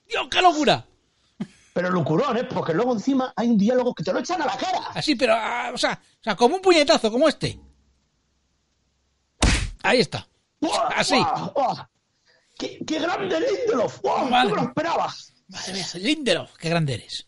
[0.06, 0.84] ¡Dios, qué locura!
[1.78, 2.44] Pero locurón, ¿eh?
[2.44, 4.88] Porque luego encima hay un diálogo que te lo echan a la cara.
[4.94, 7.60] Así, pero, ah, o sea, o sea, como un puñetazo, como este.
[9.84, 10.26] Ahí está.
[10.96, 11.14] Así.
[12.58, 14.00] ¡Qué, qué grande Lindelof!
[14.02, 14.28] ¡Wow!
[14.28, 14.48] Madre.
[14.50, 15.14] ¡No me lo esperaba!
[15.48, 17.26] Madre mía, Lindelof, qué grande eres.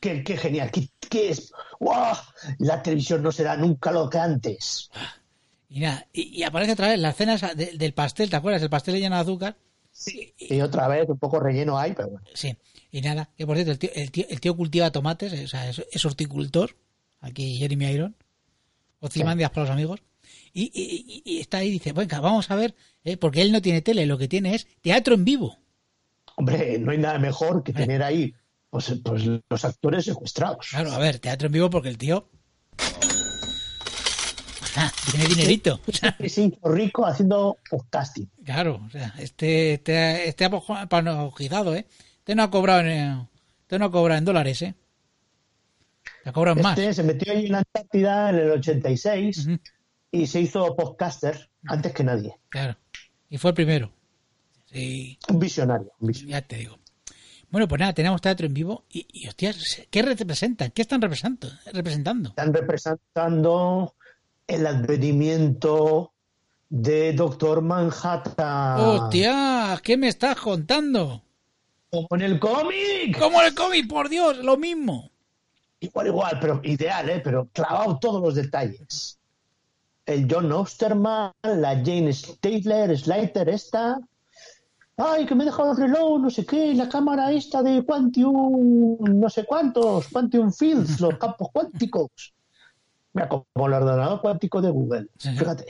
[0.00, 0.70] ¡Qué, qué genial!
[0.70, 1.52] ¿Qué, qué es?
[1.80, 2.14] ¡Wow!
[2.58, 4.90] La televisión no será nunca lo que antes.
[5.68, 8.62] Y nada, y, y aparece otra vez la escena de- del pastel, ¿te acuerdas?
[8.62, 9.56] El pastel lleno de azúcar.
[10.38, 12.26] Y otra vez, un poco relleno hay, pero bueno.
[12.34, 12.56] Sí.
[12.90, 15.68] Y nada, que por cierto, el tío, el tío, el tío cultiva tomates, o sea,
[15.68, 16.76] es, es horticultor.
[17.20, 18.16] Aquí Jeremy Iron.
[19.00, 20.00] Ozymandias para los amigos.
[20.56, 23.60] Y, y- y- está ahí y dice, venga, vamos a ver, eh, porque él no
[23.60, 25.58] tiene tele, lo que tiene es teatro en vivo.
[26.36, 28.32] Hombre, no hay nada mejor que tener ahí
[28.70, 30.68] pues, pues los actores secuestrados.
[30.70, 32.28] Claro, a ver, teatro en vivo porque el tío
[34.76, 35.80] ah, tiene dinerito.
[35.86, 36.16] O sea,
[36.62, 38.30] rico haciendo podcasting.
[38.44, 41.86] claro, o sea, este, este, este ha panojizado, ¿eh?
[42.18, 43.28] Este no ha cobrado en, eh,
[43.62, 44.74] este no ha cobrado en dólares, ¿eh?
[46.22, 46.78] Te cobran más.
[46.78, 49.58] Este se metió ahí en la Antártida en el 86 Ujú,
[50.22, 52.36] y se hizo podcaster antes que nadie.
[52.48, 52.76] claro.
[53.30, 53.90] Y fue el primero.
[54.66, 55.92] Sí, Un visionario.
[55.98, 56.36] un visionario.
[56.40, 56.78] ya te digo.
[57.50, 60.70] Bueno, pues nada, tenemos teatro en vivo y, y hostias, ¿qué representan?
[60.70, 61.48] ¿Qué están representando?
[61.72, 62.28] representando?
[62.30, 63.94] Están representando
[64.46, 66.12] el advenimiento
[66.68, 68.80] de Doctor Manhattan.
[68.80, 69.80] ¡Hostia!
[69.82, 71.22] ¿Qué me estás contando?
[71.90, 73.18] Como en el cómic.
[73.18, 75.10] Como en el cómic, por Dios, lo mismo.
[75.80, 77.20] Igual, igual, pero ideal, ¿eh?
[77.22, 79.18] Pero clavado todos los detalles.
[80.06, 83.98] El John Osterman, la Jane Statler, Slater esta.
[84.96, 88.98] Ay, que me he dejado el reloj, no sé qué, la cámara esta de Quantium,
[89.00, 92.10] no sé cuántos, Quantium Fields, los campos cuánticos.
[93.12, 95.06] Mira, como el ordenador cuántico de Google.
[95.18, 95.66] Fíjate.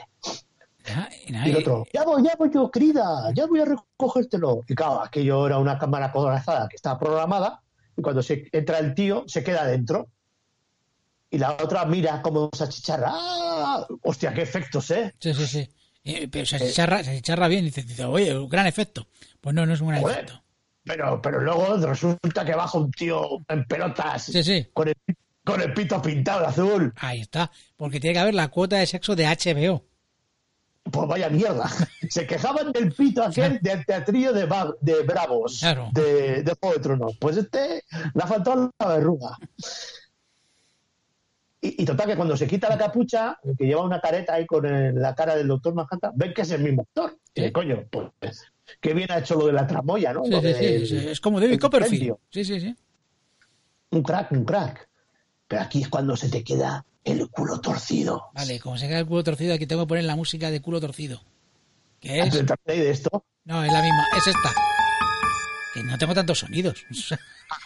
[1.27, 4.61] Y el otro, ya voy, ya voy yo, querida, ya voy a recogértelo.
[4.67, 7.61] Y claro, aquello era una cámara corazada que estaba programada
[7.97, 10.07] y cuando se entra el tío se queda dentro.
[11.31, 13.09] Y la otra mira como se achicharra.
[13.11, 13.44] ¡Ah!
[14.03, 15.13] Hostia, qué efectos, ¿eh?
[15.19, 15.69] Sí, sí, sí.
[16.03, 19.07] Eh, pero se achicharra, se achicharra bien y dice, dice, oye, un gran efecto.
[19.41, 20.17] Pues no, no es un gran Joder.
[20.17, 20.41] efecto.
[20.83, 24.67] Pero, pero luego resulta que baja un tío en pelotas Sí, sí.
[24.71, 24.95] Con, el,
[25.43, 26.93] con el pito pintado de azul.
[26.97, 27.49] Ahí está.
[27.75, 29.83] Porque tiene que haber la cuota de sexo de HBO.
[30.83, 31.67] Pues vaya mierda.
[32.11, 34.47] Se quejaban del pito aquel del teatrillo de,
[34.81, 35.89] de Bravos Claro.
[35.91, 37.17] de, de Juego de Tronos.
[37.19, 39.35] Pues este le ha faltado la verruga.
[41.65, 44.45] Y, y total que cuando se quita la capucha, el que lleva una careta ahí
[44.45, 47.17] con el- la cara del doctor Manhattan, ven que es el mismo actor.
[47.35, 47.51] Sí.
[47.51, 48.43] coño, pues
[48.79, 50.23] qué bien ha hecho lo de la tramoya, ¿no?
[50.25, 52.15] Sí, sí, del- sí, Es como David el Copperfield.
[52.29, 52.75] Sí, sí, sí.
[53.91, 54.87] Un crack, un crack.
[55.47, 58.29] Pero aquí es cuando se te queda el culo torcido.
[58.33, 60.79] Vale, como se queda el culo torcido, aquí tengo que poner la música de culo
[60.81, 61.21] torcido.
[61.99, 62.29] Que es.
[62.31, 63.25] ¿Te acordáis de esto?
[63.45, 64.53] No, es la misma, es esta.
[65.73, 66.83] Que no tengo tantos sonidos.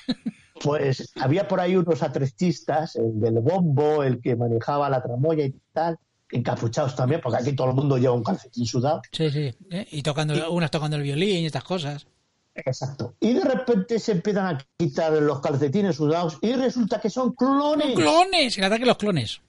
[0.63, 5.55] Pues había por ahí unos atrestistas, el del bombo, el que manejaba la tramoya y
[5.73, 5.97] tal,
[6.31, 9.01] encapuchados también, porque aquí todo el mundo lleva un calcetín sudado.
[9.11, 9.53] Sí, sí.
[9.71, 9.87] ¿eh?
[9.91, 12.07] Y tocando, unas tocando el violín y estas cosas.
[12.55, 13.15] Exacto.
[13.21, 17.95] Y de repente se empiezan a quitar los calcetines sudados y resulta que son clones.
[17.95, 18.57] ¡Clones!
[18.57, 19.41] El ataque de los clones.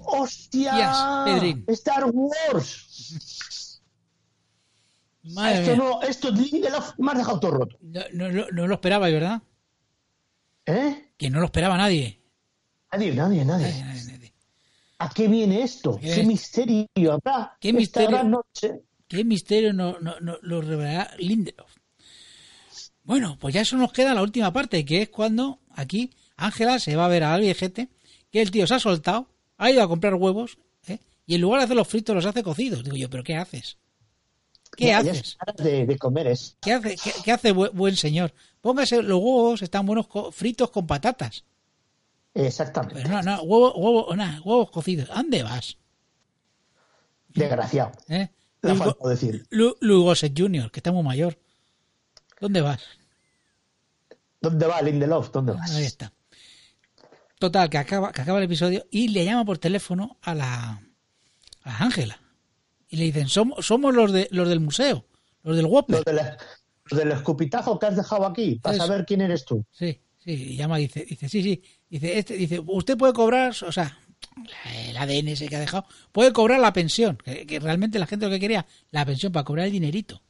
[0.00, 1.26] ¡Hostia!
[1.26, 1.58] Yes.
[1.66, 3.80] ¡Star Wars!
[5.34, 5.84] Madre esto mía.
[5.84, 7.76] no, esto Lindelof me has dejado todo roto.
[7.82, 9.42] No, no- no- no lo esperaba, ¿verdad?
[10.68, 11.12] ¿Eh?
[11.16, 12.20] Que no lo esperaba nadie.
[12.92, 13.66] Nadie, nadie, nadie.
[13.66, 14.32] Nadie, nadie, nadie.
[14.98, 15.98] ¿A qué viene esto?
[16.00, 17.56] ¿Qué misterio habrá?
[17.60, 18.10] ¿Qué esta misterio?
[18.10, 18.82] gran noche?
[19.06, 21.70] ¿Qué misterio no, no- no- lo revelará Lindelof?
[23.02, 26.94] Bueno, pues ya eso nos queda la última parte, que es cuando aquí Ángela se
[26.96, 27.88] va a ver al viejete,
[28.30, 30.98] que el tío se ha soltado, ha ido a comprar huevos, ¿eh?
[31.26, 32.84] y en lugar de hacer los fritos los hace cocidos.
[32.84, 33.78] Digo yo, ¿pero qué haces?
[34.78, 35.36] ¿Qué haces?
[35.56, 36.54] es de, de comer eso.
[36.60, 38.32] ¿Qué hace, qué, qué hace bu- buen señor?
[38.60, 41.44] Póngase los huevos, están buenos co- fritos con patatas.
[42.34, 42.94] Exactamente.
[43.02, 44.06] Pero no, no, huevo, huevo,
[44.44, 45.10] huevos cocidos.
[45.10, 45.76] ¿A dónde vas?
[47.28, 47.92] Desgraciado.
[48.08, 48.28] ¿Eh?
[48.62, 49.46] Lugo- decir.
[49.50, 51.38] Lu- Lugoset Junior, que está muy mayor.
[52.40, 52.82] ¿Dónde vas?
[54.40, 55.30] ¿Dónde va Lindelof?
[55.32, 55.70] ¿Dónde vas?
[55.72, 56.12] Ahí está.
[57.38, 60.82] Total, que acaba, que acaba el episodio y le llama por teléfono a la
[61.62, 62.20] a Ángela.
[62.88, 65.04] Y le dicen, somos, somos los de los del museo,
[65.42, 66.04] los del Whopper.
[66.04, 66.38] de la-
[66.90, 68.86] lo del escupitajo que has dejado aquí, para Eso.
[68.86, 69.62] saber quién eres tú.
[69.70, 73.72] Sí, sí, y llama, dice, dice, sí, sí, dice, este, dice, usted puede cobrar, o
[73.72, 73.98] sea,
[74.88, 78.24] el ADN ese que ha dejado, puede cobrar la pensión, que, que realmente la gente
[78.24, 80.22] lo que quería, la pensión para cobrar el dinerito.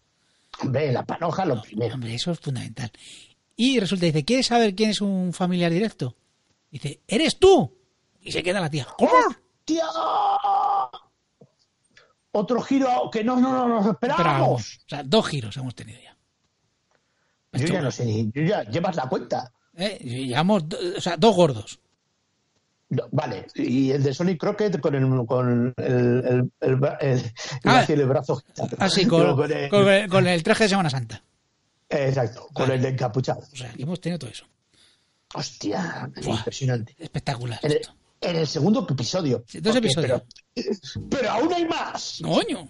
[0.60, 1.94] Hombre, la panoja lo primero.
[1.94, 2.90] Hombre, eso es fundamental.
[3.54, 6.16] Y resulta, dice, ¿quieres saber quién es un familiar directo?
[6.72, 7.72] Dice, ¿eres tú?
[8.20, 8.86] Y se queda la tía.
[8.98, 9.10] ¿Cómo?
[9.28, 9.84] ¡Hostia!
[12.32, 14.78] Otro giro que no, no, no nos esperábamos.
[14.86, 16.16] o sea, dos giros hemos tenido ya.
[17.52, 19.50] Yo ya no sé ni, yo ya llevas la cuenta.
[19.74, 19.98] ¿Eh?
[20.02, 20.64] Llevamos,
[20.96, 21.80] o sea, dos gordos.
[22.90, 27.28] No, vale, y el de Sonic Crockett con el con el, el, el,
[27.64, 27.84] Ah.
[27.86, 28.42] el brazo.
[28.78, 31.22] Así, con, Digo, con el- con el, con el traje de Semana Santa.
[31.90, 33.40] exacto, con el de encapuchado.
[33.52, 34.46] O sea, que hemos tenido todo eso.
[35.34, 36.36] Hostia, Buah.
[36.38, 36.94] impresionante.
[36.98, 37.94] Espectacular esto.
[38.20, 39.44] En el segundo episodio.
[39.46, 40.22] Sí, dos episodios.
[40.54, 40.70] Pero,
[41.10, 42.20] pero aún hay más.
[42.22, 42.68] Coño,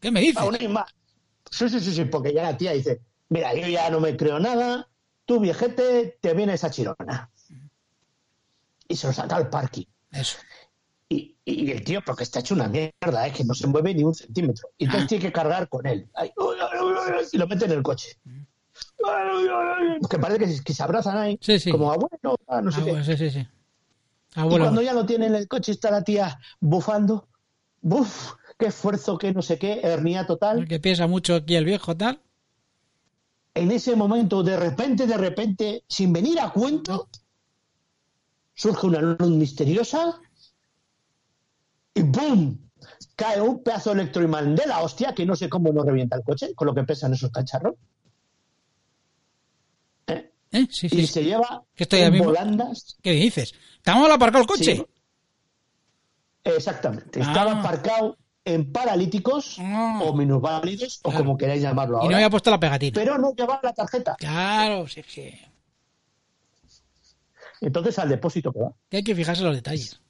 [0.00, 0.38] ¿qué me dices?
[0.38, 0.90] Aún hay más.
[1.50, 4.38] Sí, sí, sí, sí, porque ya la tía dice, mira, yo ya no me creo
[4.38, 4.88] nada,
[5.24, 7.30] tú viejete, te vienes a Chirona.
[8.86, 9.84] Y se lo saca al parking.
[10.10, 10.38] Eso.
[11.10, 14.02] Y, y el tío, porque está hecho una mierda, es que no se mueve ni
[14.04, 14.68] un centímetro.
[14.78, 15.08] Y entonces Ah.
[15.08, 16.08] tiene que cargar con él.
[16.14, 18.18] Ay, uy, uy, uy, uy, y lo mete en el coche.
[18.98, 19.48] Uy,
[20.08, 21.70] Que parece que, se- que se abrazan ahí, Sí, sí.
[21.70, 22.90] como abuelo, ah, no sé Ah, qué.
[22.90, 23.46] bueno, sí, sí, sí.
[24.36, 27.28] Y cuando ya lo tiene en el coche, está la tía bufando.
[27.80, 30.66] Buf, qué esfuerzo, qué no sé qué, hernia total.
[30.66, 32.20] que piensa mucho aquí el viejo, tal.
[33.54, 37.08] En ese momento, de repente, de repente, sin venir a cuento,
[38.54, 40.20] surge una luz misteriosa
[41.94, 42.70] y ¡boom!
[43.16, 46.22] Cae un pedazo de electroimán de la hostia que no sé cómo no revienta el
[46.22, 47.74] coche con lo que pesan esos cacharros.
[50.52, 50.66] ¿Eh?
[50.70, 52.96] Sí, Y se lleva Que estoy en volandas.
[53.02, 53.52] ¿Qué dices?
[53.76, 54.76] ¿Estamos mal aparcado el coche?
[54.76, 54.86] Sí.
[56.44, 57.20] Exactamente.
[57.22, 57.26] Ah.
[57.28, 60.00] Estaba aparcado en paralíticos Ah.
[60.02, 62.10] o minusválidos o como queráis llamarlo Y ahora.
[62.10, 62.94] no había puesto la pegatina.
[62.94, 64.16] Pero no llevaba la tarjeta.
[64.18, 65.30] Claro, sí, sí.
[67.60, 68.72] Entonces al depósito que va.
[68.92, 70.00] Hay que fijarse en los detalles.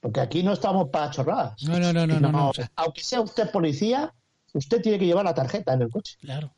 [0.00, 1.62] Porque aquí no estamos para chorradas.
[1.62, 2.70] No, no, no, no, no, no, o sea.
[2.76, 4.12] Aunque sea usted policía,
[4.52, 6.16] usted tiene que llevar la tarjeta en el coche.
[6.20, 6.52] Claro.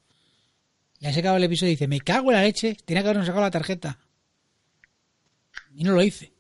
[1.01, 3.27] Ya se acaba el episodio y dice, me cago en la leche, tenía que habernos
[3.27, 3.99] sacado la tarjeta.
[5.75, 6.33] Y no lo hice.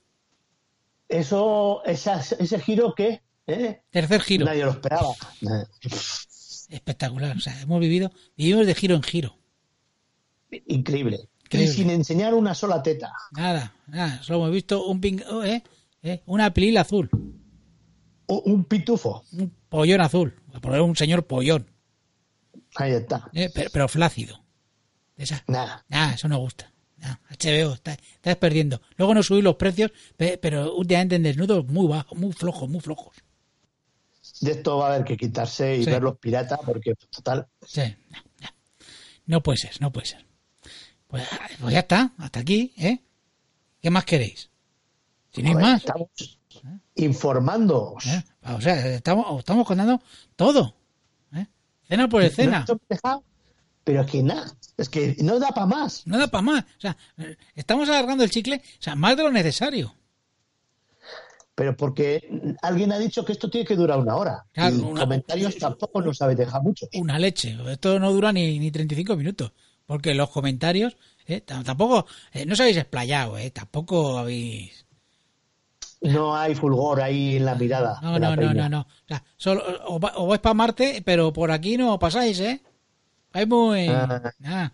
[1.09, 3.83] Eso, ese giro que ¿eh?
[3.91, 4.47] Tercer giro.
[4.47, 5.15] nadie lo esperaba.
[6.69, 7.37] Espectacular.
[7.37, 9.37] O sea, hemos vivido, vivimos de giro en giro.
[10.67, 11.29] Increíble.
[11.45, 11.73] Increíble.
[11.73, 13.13] Y sin enseñar una sola teta.
[13.33, 14.23] Nada, nada.
[14.23, 15.63] Solo hemos visto un ping, oh, ¿eh?
[16.03, 16.23] ¿Eh?
[16.27, 17.09] una pilil azul.
[18.27, 19.25] Un, un pitufo.
[19.33, 20.35] Un pollón azul.
[20.61, 21.67] Por un señor pollón.
[22.77, 23.29] Ahí está.
[23.33, 23.51] ¿eh?
[23.53, 24.45] Pero, pero flácido.
[25.21, 25.45] Esa.
[25.49, 25.85] Nada.
[25.91, 26.73] Ah, eso no gusta.
[26.97, 28.81] No, HBO, está- estás perdiendo.
[28.97, 32.81] Luego no subir los precios, pe- pero últimamente en desnudos muy bajos, muy flojos, muy
[32.81, 33.17] flojos.
[34.41, 35.91] De esto va a haber que quitarse y Sí.
[35.91, 38.49] ver los piratas porque, total, Sí, no, no.
[39.27, 40.27] No puede ser, no puede ser.
[41.07, 41.27] Pues,
[41.61, 43.01] pues ya está, hasta aquí, ¿eh?
[43.83, 44.51] ¿Qué más queréis?
[45.35, 46.09] Si no hay más, estamos
[46.97, 47.97] informando.
[48.07, 48.23] ¿eh?
[48.45, 50.01] O sea, estamos, os estamos contando
[50.37, 50.75] todo.
[51.35, 51.47] ¿eh?
[51.89, 52.65] Cena por escena.
[53.85, 56.07] Pero es que nada, es que no da para más.
[56.07, 56.63] No da para más.
[56.65, 56.97] O sea,
[57.55, 59.95] estamos alargando el chicle, o sea, más de lo necesario.
[61.55, 64.47] Pero porque alguien ha dicho que esto tiene que durar una hora.
[64.53, 66.87] Claro, y una- comentarios tampoco nos sabe dejar mucho.
[66.95, 67.57] Una leche.
[67.69, 69.53] Esto no dura ni, ni 35 minutos.
[69.85, 71.41] Porque los comentarios, ¿eh?
[71.41, 73.51] Tampoco, eh, no os habéis explayado, ¿eh?
[73.51, 74.87] Tampoco habéis...
[76.03, 77.99] No hay fulgor ahí en la mirada.
[78.01, 78.81] No, la no, no, no, no.
[78.81, 82.63] O sea, solo, os vais para Marte, pero por aquí no pasáis, ¿eh?
[83.33, 83.89] Hay muy...
[83.89, 84.33] Ah.
[84.39, 84.73] Nada.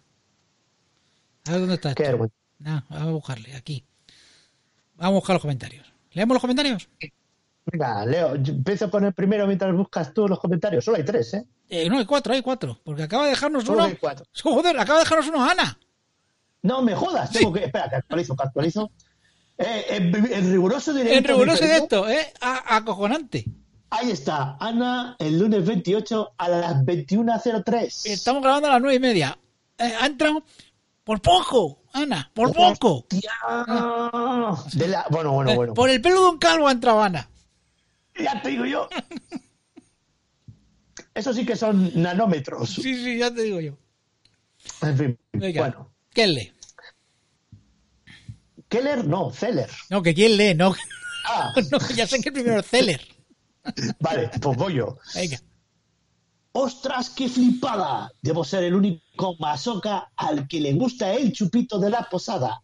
[1.46, 2.12] A ver dónde está Qué esto.
[2.12, 2.36] vergüenza.
[2.58, 3.84] Nah, vamos a buscarle, aquí.
[4.96, 5.86] Vamos a buscar los comentarios.
[6.12, 6.88] ¿Leemos los comentarios?
[7.66, 10.84] Venga, Leo, empiezo con el primero mientras buscas tú los comentarios.
[10.84, 11.44] Solo hay tres, ¿eh?
[11.68, 12.80] Eh, no, hay cuatro, hay cuatro.
[12.84, 13.86] Porque acaba de dejarnos Solo uno.
[13.88, 14.24] hay cuatro.
[14.42, 15.78] Joder, acaba de dejarnos uno Ana.
[16.62, 17.64] No me jodas, tengo que.
[17.64, 18.90] Espera, que actualizo, que actualizo.
[19.58, 21.18] Eh, en, en riguroso directo.
[21.18, 22.32] En riguroso directo, ¿eh?
[22.40, 23.44] A- acojonante.
[23.98, 28.06] Ahí está, Ana, el lunes 28 a las 21.03.
[28.06, 29.38] Estamos grabando a las nueve y media.
[29.78, 30.44] Eh, ha entrado
[31.02, 33.06] por poco, Ana, por poco.
[33.10, 33.32] Hostia.
[34.74, 35.74] De la- Bueno, bueno, Eh, bueno.
[35.74, 37.28] Por el pelo de un calvo ha entrado Ana.
[38.18, 38.88] Ya te digo yo.
[41.14, 42.68] Eso sí que son nanómetros.
[42.74, 43.78] Sí, sí, ya te digo yo.
[44.82, 45.60] En fin, Venga.
[45.62, 45.90] bueno.
[46.12, 46.52] ¿Quién lee?
[48.68, 49.70] Keller, no, Zeller.
[49.90, 50.74] No, que quién lee, no.
[51.26, 53.15] Ah, no ya sé que el primero es Celler.
[54.00, 54.96] vale, pues voy yo.
[55.14, 55.38] Venga.
[56.52, 58.10] ¡Ostras, qué flipada!
[58.22, 62.62] Debo ser el único masoca al que le gusta el chupito de la posada.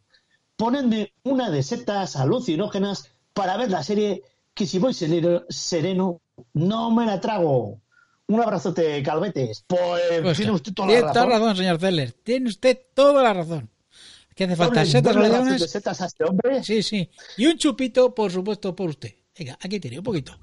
[0.57, 4.23] Ponedme una de setas alucinógenas para ver la serie
[4.55, 6.21] que si voy sereno, sereno
[6.55, 7.81] no me la trago.
[8.29, 9.65] Un abrazote, calvetes.
[9.67, 11.41] Pues, Pues, tiene usted toda tiene la toda razón.
[11.41, 12.12] razón, señor Celler.
[12.12, 13.69] Tiene usted toda la razón.
[14.35, 14.87] ¿Qué hace falta?
[14.87, 15.71] ¿Setas leones?
[15.71, 16.65] setas a este hombre.
[16.65, 17.11] Sí, sí.
[17.37, 19.15] Y un chupito, por supuesto, por usted.
[19.38, 20.38] Venga, aquí tiene, un poquito.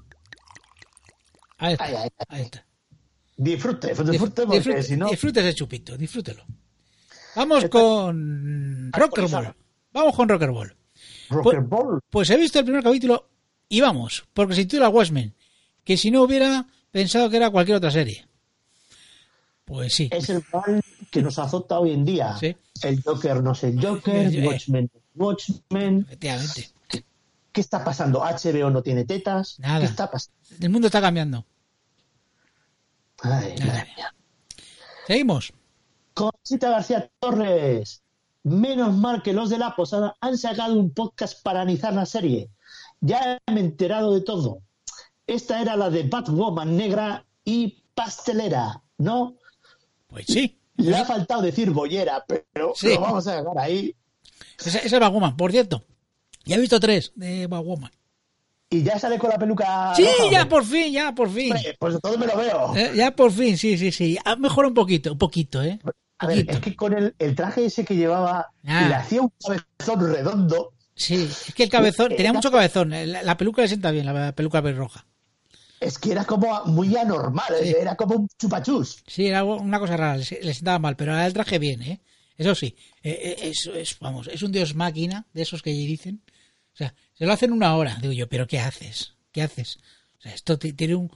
[1.60, 1.84] Ahí está.
[1.84, 2.26] Ay, ay, ay.
[2.28, 2.66] Ahí está.
[3.36, 5.08] Disfrute, disfrute, porque disfrute, si no...
[5.08, 6.44] disfrute ese chupito, disfrútelo.
[7.36, 9.54] Vamos Está- con Rockerball.
[9.92, 10.76] Vamos con Rockerball.
[11.30, 12.00] Rocker Ball.
[12.10, 13.28] Pues he visto el primer capítulo
[13.68, 15.32] y vamos, porque se titula Watchmen,
[15.84, 18.26] que si no hubiera pensado que era cualquier otra serie.
[19.64, 20.08] Pues sí.
[20.12, 22.36] es el mal que nos azota hoy en día.
[22.38, 22.54] Sí.
[22.82, 24.46] El Joker no es el Joker, Eh, eh.
[24.46, 26.00] Watchmen, Watchmen.
[26.08, 26.70] Efectivamente.
[27.52, 28.20] ¿Qué está pasando?
[28.20, 29.58] HBO no tiene tetas.
[29.58, 29.80] Nada.
[29.80, 30.36] ¿Qué está pasando?
[30.60, 31.44] El mundo está cambiando.
[33.22, 34.14] Ay, madre mía.
[35.06, 35.52] Seguimos.
[36.14, 38.02] Conchita García Torres.
[38.42, 42.50] Menos mal que los de la posada han sacado un podcast para analizar la serie.
[43.00, 44.62] Ya me he enterado de todo.
[45.26, 49.36] Esta era la de Batwoman negra y pastelera, ¿no?
[50.06, 50.58] Pues sí.
[50.76, 52.94] Le ha faltado decir bollera, pero Sí.
[52.94, 53.94] lo vamos a dejar ahí.
[54.58, 55.84] Esa, esa es Batwoman, por cierto.
[56.44, 57.90] Ya he visto tres de Batwoman.
[58.72, 59.92] Y ya sale con la peluca.
[59.96, 61.52] Sí, roja, ya por fin, ya por fin.
[61.52, 62.76] Hombre, Pues todo me lo veo.
[62.76, 64.16] Eh, ya por fin, sí, sí, sí.
[64.24, 65.78] Ha mejorado un poquito, un poquito, ¿eh?
[66.18, 66.52] A ver, Poquito.
[66.52, 68.86] es que con el, el traje ese que llevaba, Ah.
[68.88, 70.72] le hacía un cabezón redondo.
[70.94, 71.14] Sí,
[71.48, 72.90] es que el cabezón, Eh, tenía eh, mucho cabezón.
[72.90, 75.04] La, la peluca le sienta bien, la peluca pelirroja.
[75.80, 77.74] Es que era como muy anormal, Sí.
[77.76, 79.02] era como un chupachus.
[79.06, 82.00] Sí, era una cosa rara, le, le sentaba mal, pero ahora el traje bien, ¿eh?
[82.40, 86.22] Eso sí, eh, eh, es, es, vamos, es un dios máquina, de esos que dicen.
[86.72, 89.14] O sea, se lo hacen una hora, digo yo, pero ¿qué haces?
[89.30, 89.76] ¿Qué haces?
[90.18, 91.10] O sea, esto ti- tiene un...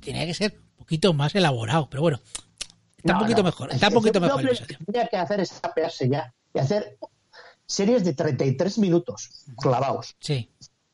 [0.00, 2.20] tenía que ser un poquito más elaborado, pero bueno,
[2.96, 3.44] está No, un poquito no.
[3.46, 6.58] mejor, está un poquito Lo mejor el que tenía que hacer es apearse ya y
[6.60, 6.96] hacer
[7.66, 10.14] series de 33 minutos clavados.
[10.20, 10.48] Sí,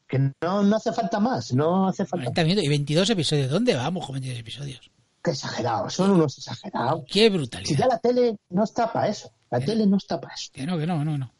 [0.08, 3.50] Que no, no hace falta más, no hace falta 40 minutos y 22 episodios.
[3.50, 4.90] ¿Dónde vamos con 22 episodios?
[5.22, 7.02] Qué exagerados, son unos exagerados.
[7.06, 7.78] Qué Si brutalidad.
[7.78, 10.50] ya la tele no está para eso, la tele no está para eso.
[10.52, 11.32] Que no, que no, no, no.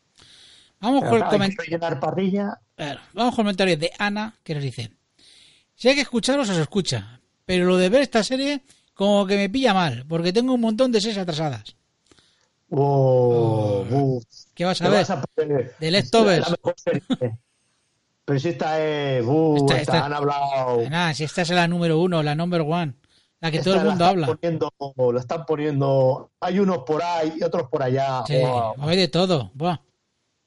[0.81, 1.79] Vamos Pero con el comentario.
[2.77, 4.92] Claro, vamos con el comentario de Ana, que nos dice:
[5.75, 7.21] Si hay que escucharos, os escucha.
[7.45, 8.62] Pero lo de ver esta serie,
[8.95, 11.77] como que me pilla mal, porque tengo un montón de series atrasadas.
[12.71, 14.25] Oh, uf.
[14.55, 15.01] ¿Qué vas a ver?
[15.07, 16.55] vas a De Leftovers.
[18.25, 19.25] Pero si esta es.
[19.27, 20.88] uh, Esta- esta, esta- han hablado.
[20.88, 22.95] Nada, si esta es la número uno, la number one,
[23.42, 24.26] la que todo el mundo habla.
[24.28, 24.72] Poniendo,
[25.12, 26.31] la están poniendo.
[26.40, 28.22] Hay unos por ahí y otros por allá.
[28.24, 28.74] Sí, Wow.
[28.78, 29.50] hay de todo.
[29.55, 29.78] Buah.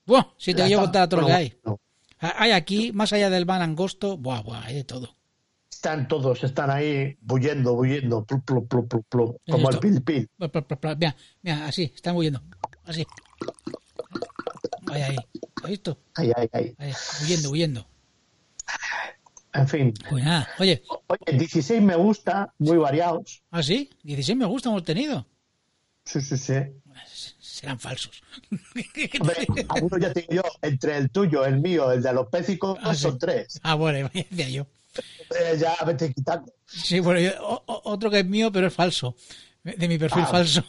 [0.05, 1.59] Buah, si te llevo contar todo lo que hay.
[2.19, 5.09] Hay aquí, más allá del van angosto, buah, buah, hay de todo.
[5.69, 10.29] Están todos, están ahí bullendo, bullendo, plu, plu, plu, como el pil pil.
[10.97, 12.41] Mira, mira, así, están huyendo.
[12.85, 13.05] Así.
[14.89, 15.15] Ahí, ahí.
[15.63, 15.97] ¿Has visto?
[16.15, 16.75] Ahí, ahí, ahí.
[16.77, 17.85] Ahí, huyendo, huyendo.
[19.55, 19.93] En fin.
[20.09, 23.41] Pues nada, oye, Oye, 16 me gusta, muy variados.
[23.51, 23.89] ¿ah, sí?
[24.03, 25.25] 16 me gusta hemos tenido.
[26.03, 26.53] Sí, sí, sí.
[27.39, 28.21] Serán falsos.
[29.21, 32.77] Hombre, algunos ya te digo yo, entre el tuyo, el mío, el de los pécicos,
[32.81, 33.01] Ah, sí.
[33.03, 33.59] son tres.
[33.63, 34.67] ah, bueno, ya decía yo.
[34.95, 36.51] Eh, ya vete quitando.
[36.65, 39.15] Sí, bueno, yo- o- otro que es mío, pero es falso.
[39.63, 40.27] De mi perfil Ah.
[40.27, 40.63] falso.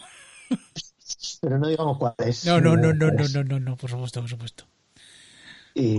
[1.41, 2.45] Pero no digamos cuál es.
[2.47, 4.65] No, no, no, no, no, no, no, no, por supuesto, por supuesto.
[5.75, 5.99] Y,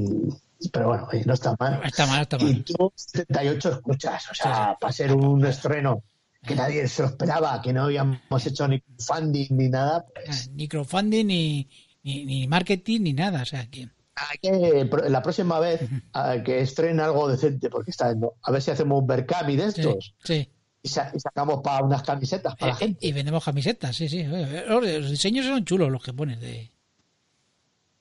[0.72, 1.82] pero bueno, no está mal.
[1.84, 2.64] Está mal, está Y mal.
[2.64, 6.04] tú 78 escuchas, o sea, Sí, para ser un estreno
[6.44, 10.50] que nadie se lo esperaba, que no habíamos hecho ni funding ni nada, Ah, pues
[10.52, 11.70] Ni crowdfunding, ni,
[12.04, 13.42] ni, ni marketing, ni nada.
[13.42, 15.82] O sea, que hay que, pro- la próxima vez,
[16.14, 20.16] a que estrene algo decente, porque está, a ver si hacemos un Berkami de estos,
[20.24, 20.50] sí.
[20.82, 23.06] y, sa- y sacamos para unas camisetas para la Eh, gente.
[23.08, 24.24] Y vendemos camisetas, sí, sí.
[24.24, 26.72] Los, diseños son chulos los que pones de.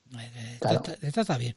[0.05, 0.81] de- de- Claro.
[0.85, 1.55] esta, esta está bien.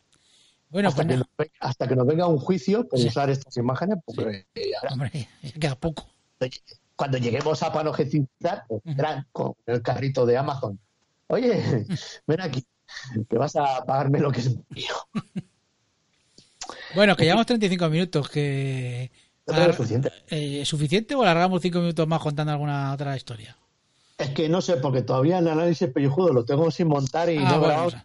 [0.70, 3.08] Bueno, hasta, pues que nos, venga- hasta que nos venga un juicio por Sí.
[3.08, 6.08] usar estas imágenes, porque eh, ahora, hombre, queda poco.
[6.96, 10.78] cuando lleguemos a Panojecitar, pues, vendrán con el carrito de Amazon.
[11.28, 11.86] Oye,
[12.26, 12.64] ven aquí,
[13.28, 14.94] que vas a pagarme lo que es mío.
[16.94, 19.10] Bueno, que llevamos 35 minutos, que...
[19.46, 20.10] No tengo suficiente.
[20.28, 23.56] eh, ¿Suficiente o alargamos 5 minutos más contando alguna otra historia?
[24.20, 27.52] Es que no sé, porque todavía el análisis pellejudo lo tengo sin montar y Ah,
[27.52, 28.04] no bueno, o sea,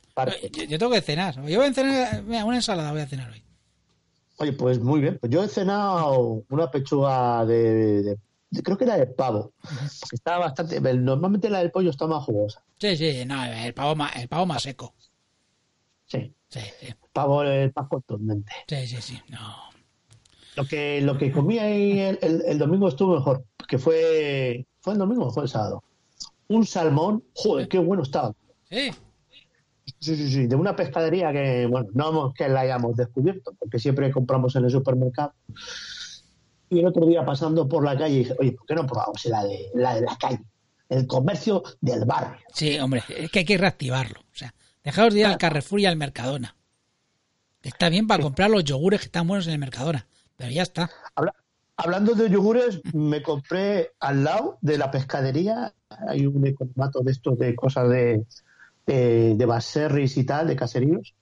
[0.52, 1.36] yo, yo tengo que cenar.
[1.46, 3.44] Yo voy a cenar, mira, una ensalada voy a cenar hoy.
[4.38, 5.18] Oye, pues muy bien.
[5.20, 8.18] Pues yo he cenado una pechuga de, de-
[8.50, 10.80] de- creo que era de pavo, porque estaba bastante.
[10.80, 12.64] Normalmente la del pollo está más jugosa.
[12.80, 14.94] Sí, sí, no, el pavo más, el pavo más seco.
[16.06, 18.52] Sí, Sí, sí, el pavo es más contundente.
[18.68, 19.40] sí, sí, sí, no.
[20.56, 24.94] Lo que lo que comí ahí el, el- el domingo estuvo mejor, que fue fue
[24.94, 25.84] el domingo o fue el sábado.
[26.48, 28.34] Un salmón, joder, qué bueno estaba.
[28.70, 28.92] Sí,
[30.00, 34.12] Sí, sí, sí, de una pescadería que, bueno, no que la hayamos descubierto, porque siempre
[34.12, 35.34] compramos en el supermercado.
[36.70, 39.44] Y el otro día pasando por la calle dije, oye, ¿por qué no probamos la
[39.44, 40.42] de la, de la calle?
[40.90, 42.38] El comercio del barrio.
[42.54, 44.20] sí, hombre, es que hay que reactivarlo.
[44.20, 46.56] O sea, dejaos de ir al Carrefour y al Mercadona.
[47.64, 50.90] Está bien para comprar los yogures que están buenos en el Mercadona, pero ya está.
[51.16, 51.34] Habla-
[51.78, 55.74] hablando de yogures, me compré al lado de la pescadería,
[56.08, 58.26] hay un economato de estos de cosas de,
[58.86, 61.14] de, de baserris y tal, de caseríos.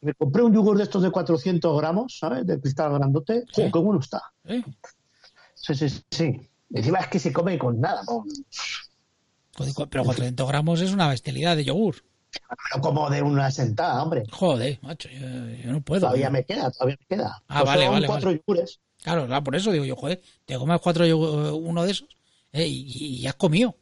[0.00, 2.46] Me compré un yogur de estos de 400 gramos, ¿sabes?
[2.46, 3.44] De cristal grandote.
[3.52, 3.62] Sí.
[3.66, 4.20] ¡Jo, qué bueno está!
[4.46, 4.64] Sí.
[5.54, 6.50] Sí, sí, sí.
[6.74, 8.02] Encima es que se come con nada,
[9.54, 11.96] Joder, cu- Pero 400 gramos es una bestialidad de yogur.
[12.74, 14.24] no como de una sentada, hombre.
[14.32, 15.20] Joder, macho, yo,
[15.62, 16.00] yo no puedo.
[16.00, 17.42] Todavía me queda, todavía me queda.
[17.48, 18.80] Ah, Pues vale, son vale, cuatro yogures.
[19.02, 22.08] Claro, claro, por eso digo yo, joder, te comes cuatro yogur- uno de esos
[22.52, 23.76] eh, y, y has comido.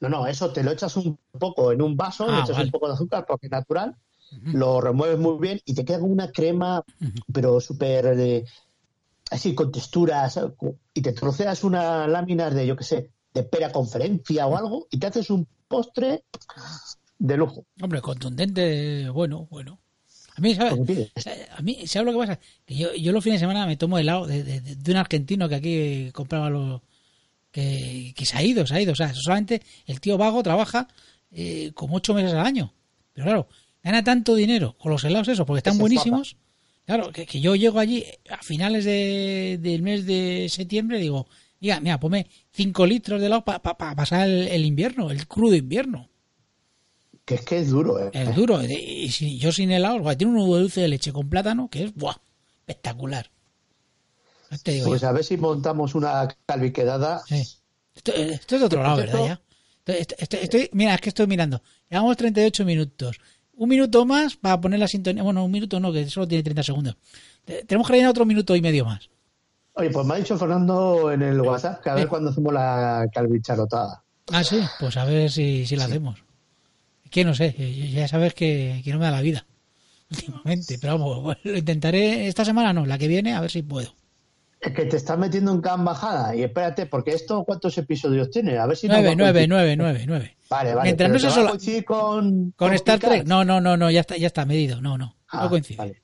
[0.00, 2.64] No, no, eso te lo echas un poco en un vaso, Ah, le echas vale.
[2.66, 3.96] un poco de azúcar porque es natural,
[4.52, 6.82] lo remueves muy bien y te queda una crema,
[7.32, 8.44] pero súper eh,
[9.30, 10.38] así con texturas,
[10.92, 14.98] y te troceas unas láminas de, yo qué sé, de pera conferencia o algo y
[14.98, 16.24] te haces un postre
[17.18, 17.64] de lujo.
[17.80, 19.80] Hombre, contundente, bueno, bueno.
[20.36, 20.72] A mí, ¿sabes?
[20.72, 21.10] Como tienes.
[21.56, 22.40] A mí, ¿sabes lo que pasa?
[22.64, 25.48] Que yo, yo los fines de semana me tomo helado de, de, de un argentino
[25.48, 26.80] que aquí compraba los...
[27.50, 28.92] Que, que se ha ido, se ha ido.
[28.92, 30.88] O sea, solamente el tío vago trabaja
[31.30, 32.72] eh, como ocho meses al año.
[33.12, 33.48] Pero claro,
[33.80, 36.36] gana tanto dinero con los helados esos, porque están Ese es buenísimos.
[36.84, 41.28] Claro, que, que yo llego allí a finales de, del mes de septiembre y digo,
[41.60, 43.60] mira, mira, ponme cinco litros de helado para
[43.94, 46.10] pasar el, el invierno, el crudo invierno.
[47.24, 48.10] Que es que es duro, ¿eh?
[48.12, 48.62] Es duro.
[48.62, 51.94] Y si yo sin helado, tiene un de dulce de leche con plátano que es
[51.94, 52.16] ¡buah!
[52.66, 53.30] espectacular.
[54.50, 57.22] No te digo Pues a ver si montamos una calviquedada.
[57.26, 57.42] Sí.
[57.94, 59.40] Esto, esto es de otro lado, Esto- ¿verdad?
[59.86, 59.92] Ya.
[59.94, 61.62] Estoy- estoy- estoy- mira, es que estoy mirando.
[61.90, 63.18] Llevamos 38 minutos.
[63.56, 65.22] Un minuto más para poner la sintonía.
[65.22, 66.96] Bueno, un minuto no, que solo tiene 30 segundos.
[67.44, 69.08] Te- Tenemos que rellenar otro minuto y medio más.
[69.74, 72.08] Oye, pues me ha dicho Fernando en el WhatsApp que a ver Eh.
[72.08, 74.02] cuándo hacemos la calvicharotada.
[74.32, 76.22] Ah, sí, pues a ver si, si lo hacemos.
[77.14, 79.46] Que no sé, eh, ya sabes que, que no me da la vida
[80.10, 80.78] últimamente.
[80.80, 83.94] Pero vamos, lo intentaré esta semana, no, la que viene, a ver si puedo.
[84.60, 86.34] Es que te estás metiendo en can bajada.
[86.34, 88.58] Y espérate, porque esto, ¿cuántos episodios tiene?
[88.58, 90.36] A ver si Nueve, nueve, nueve, nueve, nueve.
[90.50, 90.88] Vale, vale.
[90.88, 92.98] Mientras no ¿te sea va a solo- coincidir con, ¿Con Star?
[92.98, 93.24] Trek?
[93.26, 94.80] No, no, no, no, ya está, ya está medido.
[94.80, 95.76] No, no, Ah, no coincide.
[95.76, 96.02] vale.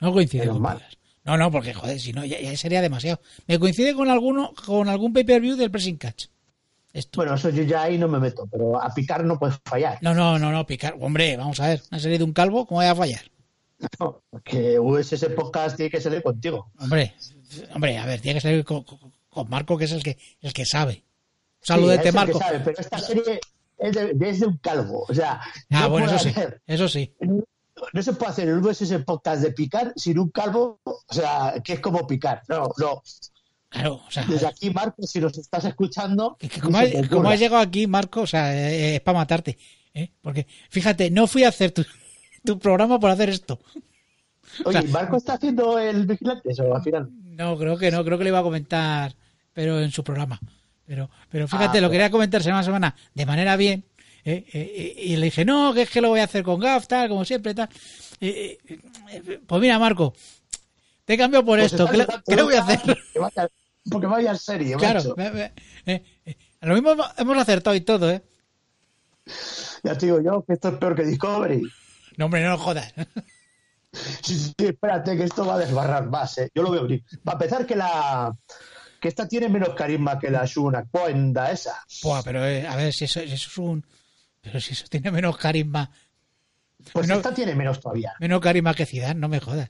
[0.00, 0.62] No coincide con.
[1.24, 3.20] No, no, porque joder, si no, ya, ya sería demasiado.
[3.46, 6.26] Me coincide con alguno, con algún pay-per-view del Pressing Catch.
[6.92, 7.18] Esto.
[7.20, 9.98] Bueno, eso yo ya ahí no me meto, pero a picar no puedes fallar.
[10.02, 10.96] No, no, no, no, picar.
[11.00, 13.20] Hombre, vamos a ver, una serie de un calvo, ¿cómo voy a fallar?
[13.98, 16.70] No, porque USS Podcast tiene que salir contigo.
[16.80, 17.14] Hombre,
[17.74, 18.84] hombre, a ver, tiene que ser con,
[19.48, 20.94] Marco, que es el que, el que sabe.
[20.94, 21.02] Sí,
[21.62, 22.38] Saludete, que Marco.
[22.38, 23.40] sabe, pero esta serie
[23.78, 25.06] es de, es de un calvo.
[25.08, 26.34] O sea, Ah, no bueno, eso sí,
[26.66, 27.14] eso sí.
[27.92, 31.74] no se puede hacer el USS Podcast de picar sin un calvo, o sea, que
[31.74, 32.42] es como picar.
[32.48, 33.02] No, no.
[33.70, 37.32] Claro, o sea, Desde aquí, Marco, si nos estás escuchando, que- que como, has, como
[37.34, 39.56] llegado aquí, Marco, o sea, eh, es para matarte.
[39.94, 40.10] ¿eh?
[40.20, 41.84] Porque, fíjate, no fui a hacer tu,
[42.44, 43.60] tu programa por hacer esto.
[44.64, 47.08] Oye, o sea- ¿Marco está haciendo el vigilante o al final?
[47.22, 49.14] No, creo que no, creo que le iba a comentar,
[49.52, 50.38] pero en su programa.
[50.84, 51.92] Pero, pero fíjate, Ah, lo pues.
[51.94, 53.84] quería comentar semana a semana de manera bien.
[54.24, 54.44] ¿eh?
[54.52, 56.88] Eh, eh, y le dije, no, que es que lo voy a hacer con GAF,
[56.88, 57.68] tal, como siempre, tal.
[58.20, 58.78] Eh, eh,
[59.12, 60.12] eh, pues mira, Marco,
[61.04, 61.86] te cambio por Pues esto.
[61.88, 61.98] ¿Qué,
[62.36, 62.80] le- voy a hacer?
[63.12, 63.48] que vaya-
[63.88, 65.52] porque vaya en serie, Claro, eh,
[65.86, 66.02] eh,
[66.60, 68.22] a lo mismo hemos- acertado y todo, ¿eh?
[69.82, 71.62] Ya te digo yo que esto es peor que Discovery.
[72.16, 72.92] No, hombre, no lo jodas.
[73.92, 76.48] Sí, sí, espérate que esto va a desbarrar más, ¿eh?
[76.54, 77.02] Yo lo voy a abrir.
[77.24, 78.32] Para empezar, que la,
[79.00, 81.74] que esta tiene menos carisma que la Shuna Cuenda esa.
[82.04, 83.84] Buah, pero eh, a ver, si eso, si eso es un.
[84.40, 85.90] Pero si eso tiene menos carisma.
[86.92, 87.16] Pues No.
[87.16, 88.12] esta tiene menos todavía.
[88.20, 89.68] Menos carisma que Zidane, no me jodas.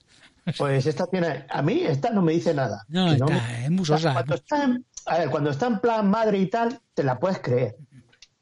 [0.58, 1.46] Pues esta tiene.
[1.48, 2.84] A mí esta no me dice nada.
[2.88, 4.12] No, Que está, me- es muy o sea, sosa.
[4.14, 7.38] Cuando está en, a ver, cuando está en plan madre y tal, te la puedes
[7.40, 7.76] creer.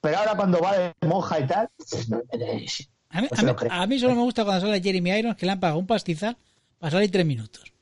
[0.00, 3.96] Pero ahora cuando va de monja y tal, pues no, A mí, no a mí-
[3.96, 6.36] a solo me gusta cuando sale Jeremy Irons, que le han pagado un pastizal
[6.78, 7.72] para salir tres minutos.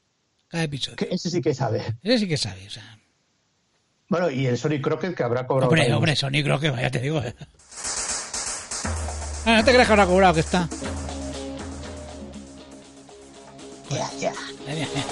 [0.49, 0.97] Cada episodio.
[0.97, 1.83] que ese sí que sabe.
[2.03, 2.99] Ese sí que sabe, o sea.
[4.09, 5.69] Bueno, y el Sonic Crockett que habrá cobrado.
[5.71, 7.21] Hombre, hombre, Sony creo que vaya, te digo.
[9.45, 10.69] Ah, no te creas que habrá cobrado que está.
[13.91, 14.33] Ya, ya.
[14.67, 15.05] Ya, ya, ya.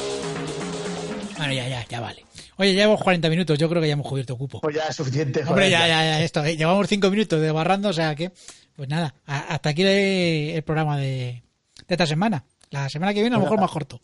[1.39, 2.25] Bueno, ya, ya, ya vale.
[2.57, 4.61] Oye, ya llevamos 40 minutos, yo creo que ya hemos cubierto cupo.
[4.61, 5.43] Pues ya es suficiente.
[5.47, 6.45] Hombre, ya, ya, ya, esto.
[6.45, 8.33] eh, Llevamos 5 minutos de barrando, o sea que,
[8.77, 11.43] pues nada, a- hasta aquí el, programa de,
[11.87, 12.45] de esta semana.
[12.71, 14.01] La semana que viene a lo mejor más corto.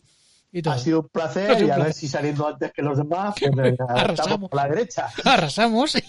[0.51, 0.67] Y.
[0.67, 1.93] Ha sido un placer un y a ver placer.
[1.93, 4.49] si saliendo antes que los demás, pues venga, Arrasamos.
[4.49, 5.07] por la derecha.
[5.23, 5.97] Arrasamos.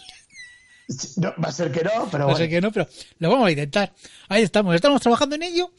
[1.16, 2.50] No, va a ser que no, pero No sé bueno.
[2.50, 2.86] qué no, pero
[3.18, 3.94] lo vamos a intentar.
[4.28, 5.70] Ahí estamos, estamos trabajando en ello.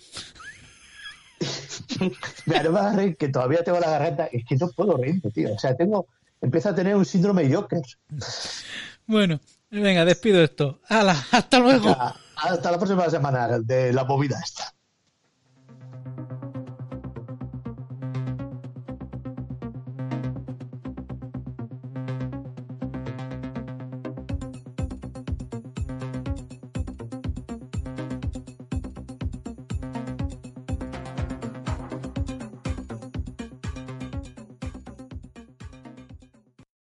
[2.46, 4.26] Me hagas reír, que todavía tengo la garganta.
[4.32, 5.54] Es que no puedo reírme, tío.
[5.54, 6.08] O sea, tengo.
[6.42, 7.82] Empiezo a tener un síndrome Joker.
[9.06, 9.40] Bueno,
[9.72, 10.80] venga, despido esto.
[10.90, 11.96] Hala, hasta luego.
[12.36, 14.74] Hasta la próxima semana de la movida esta.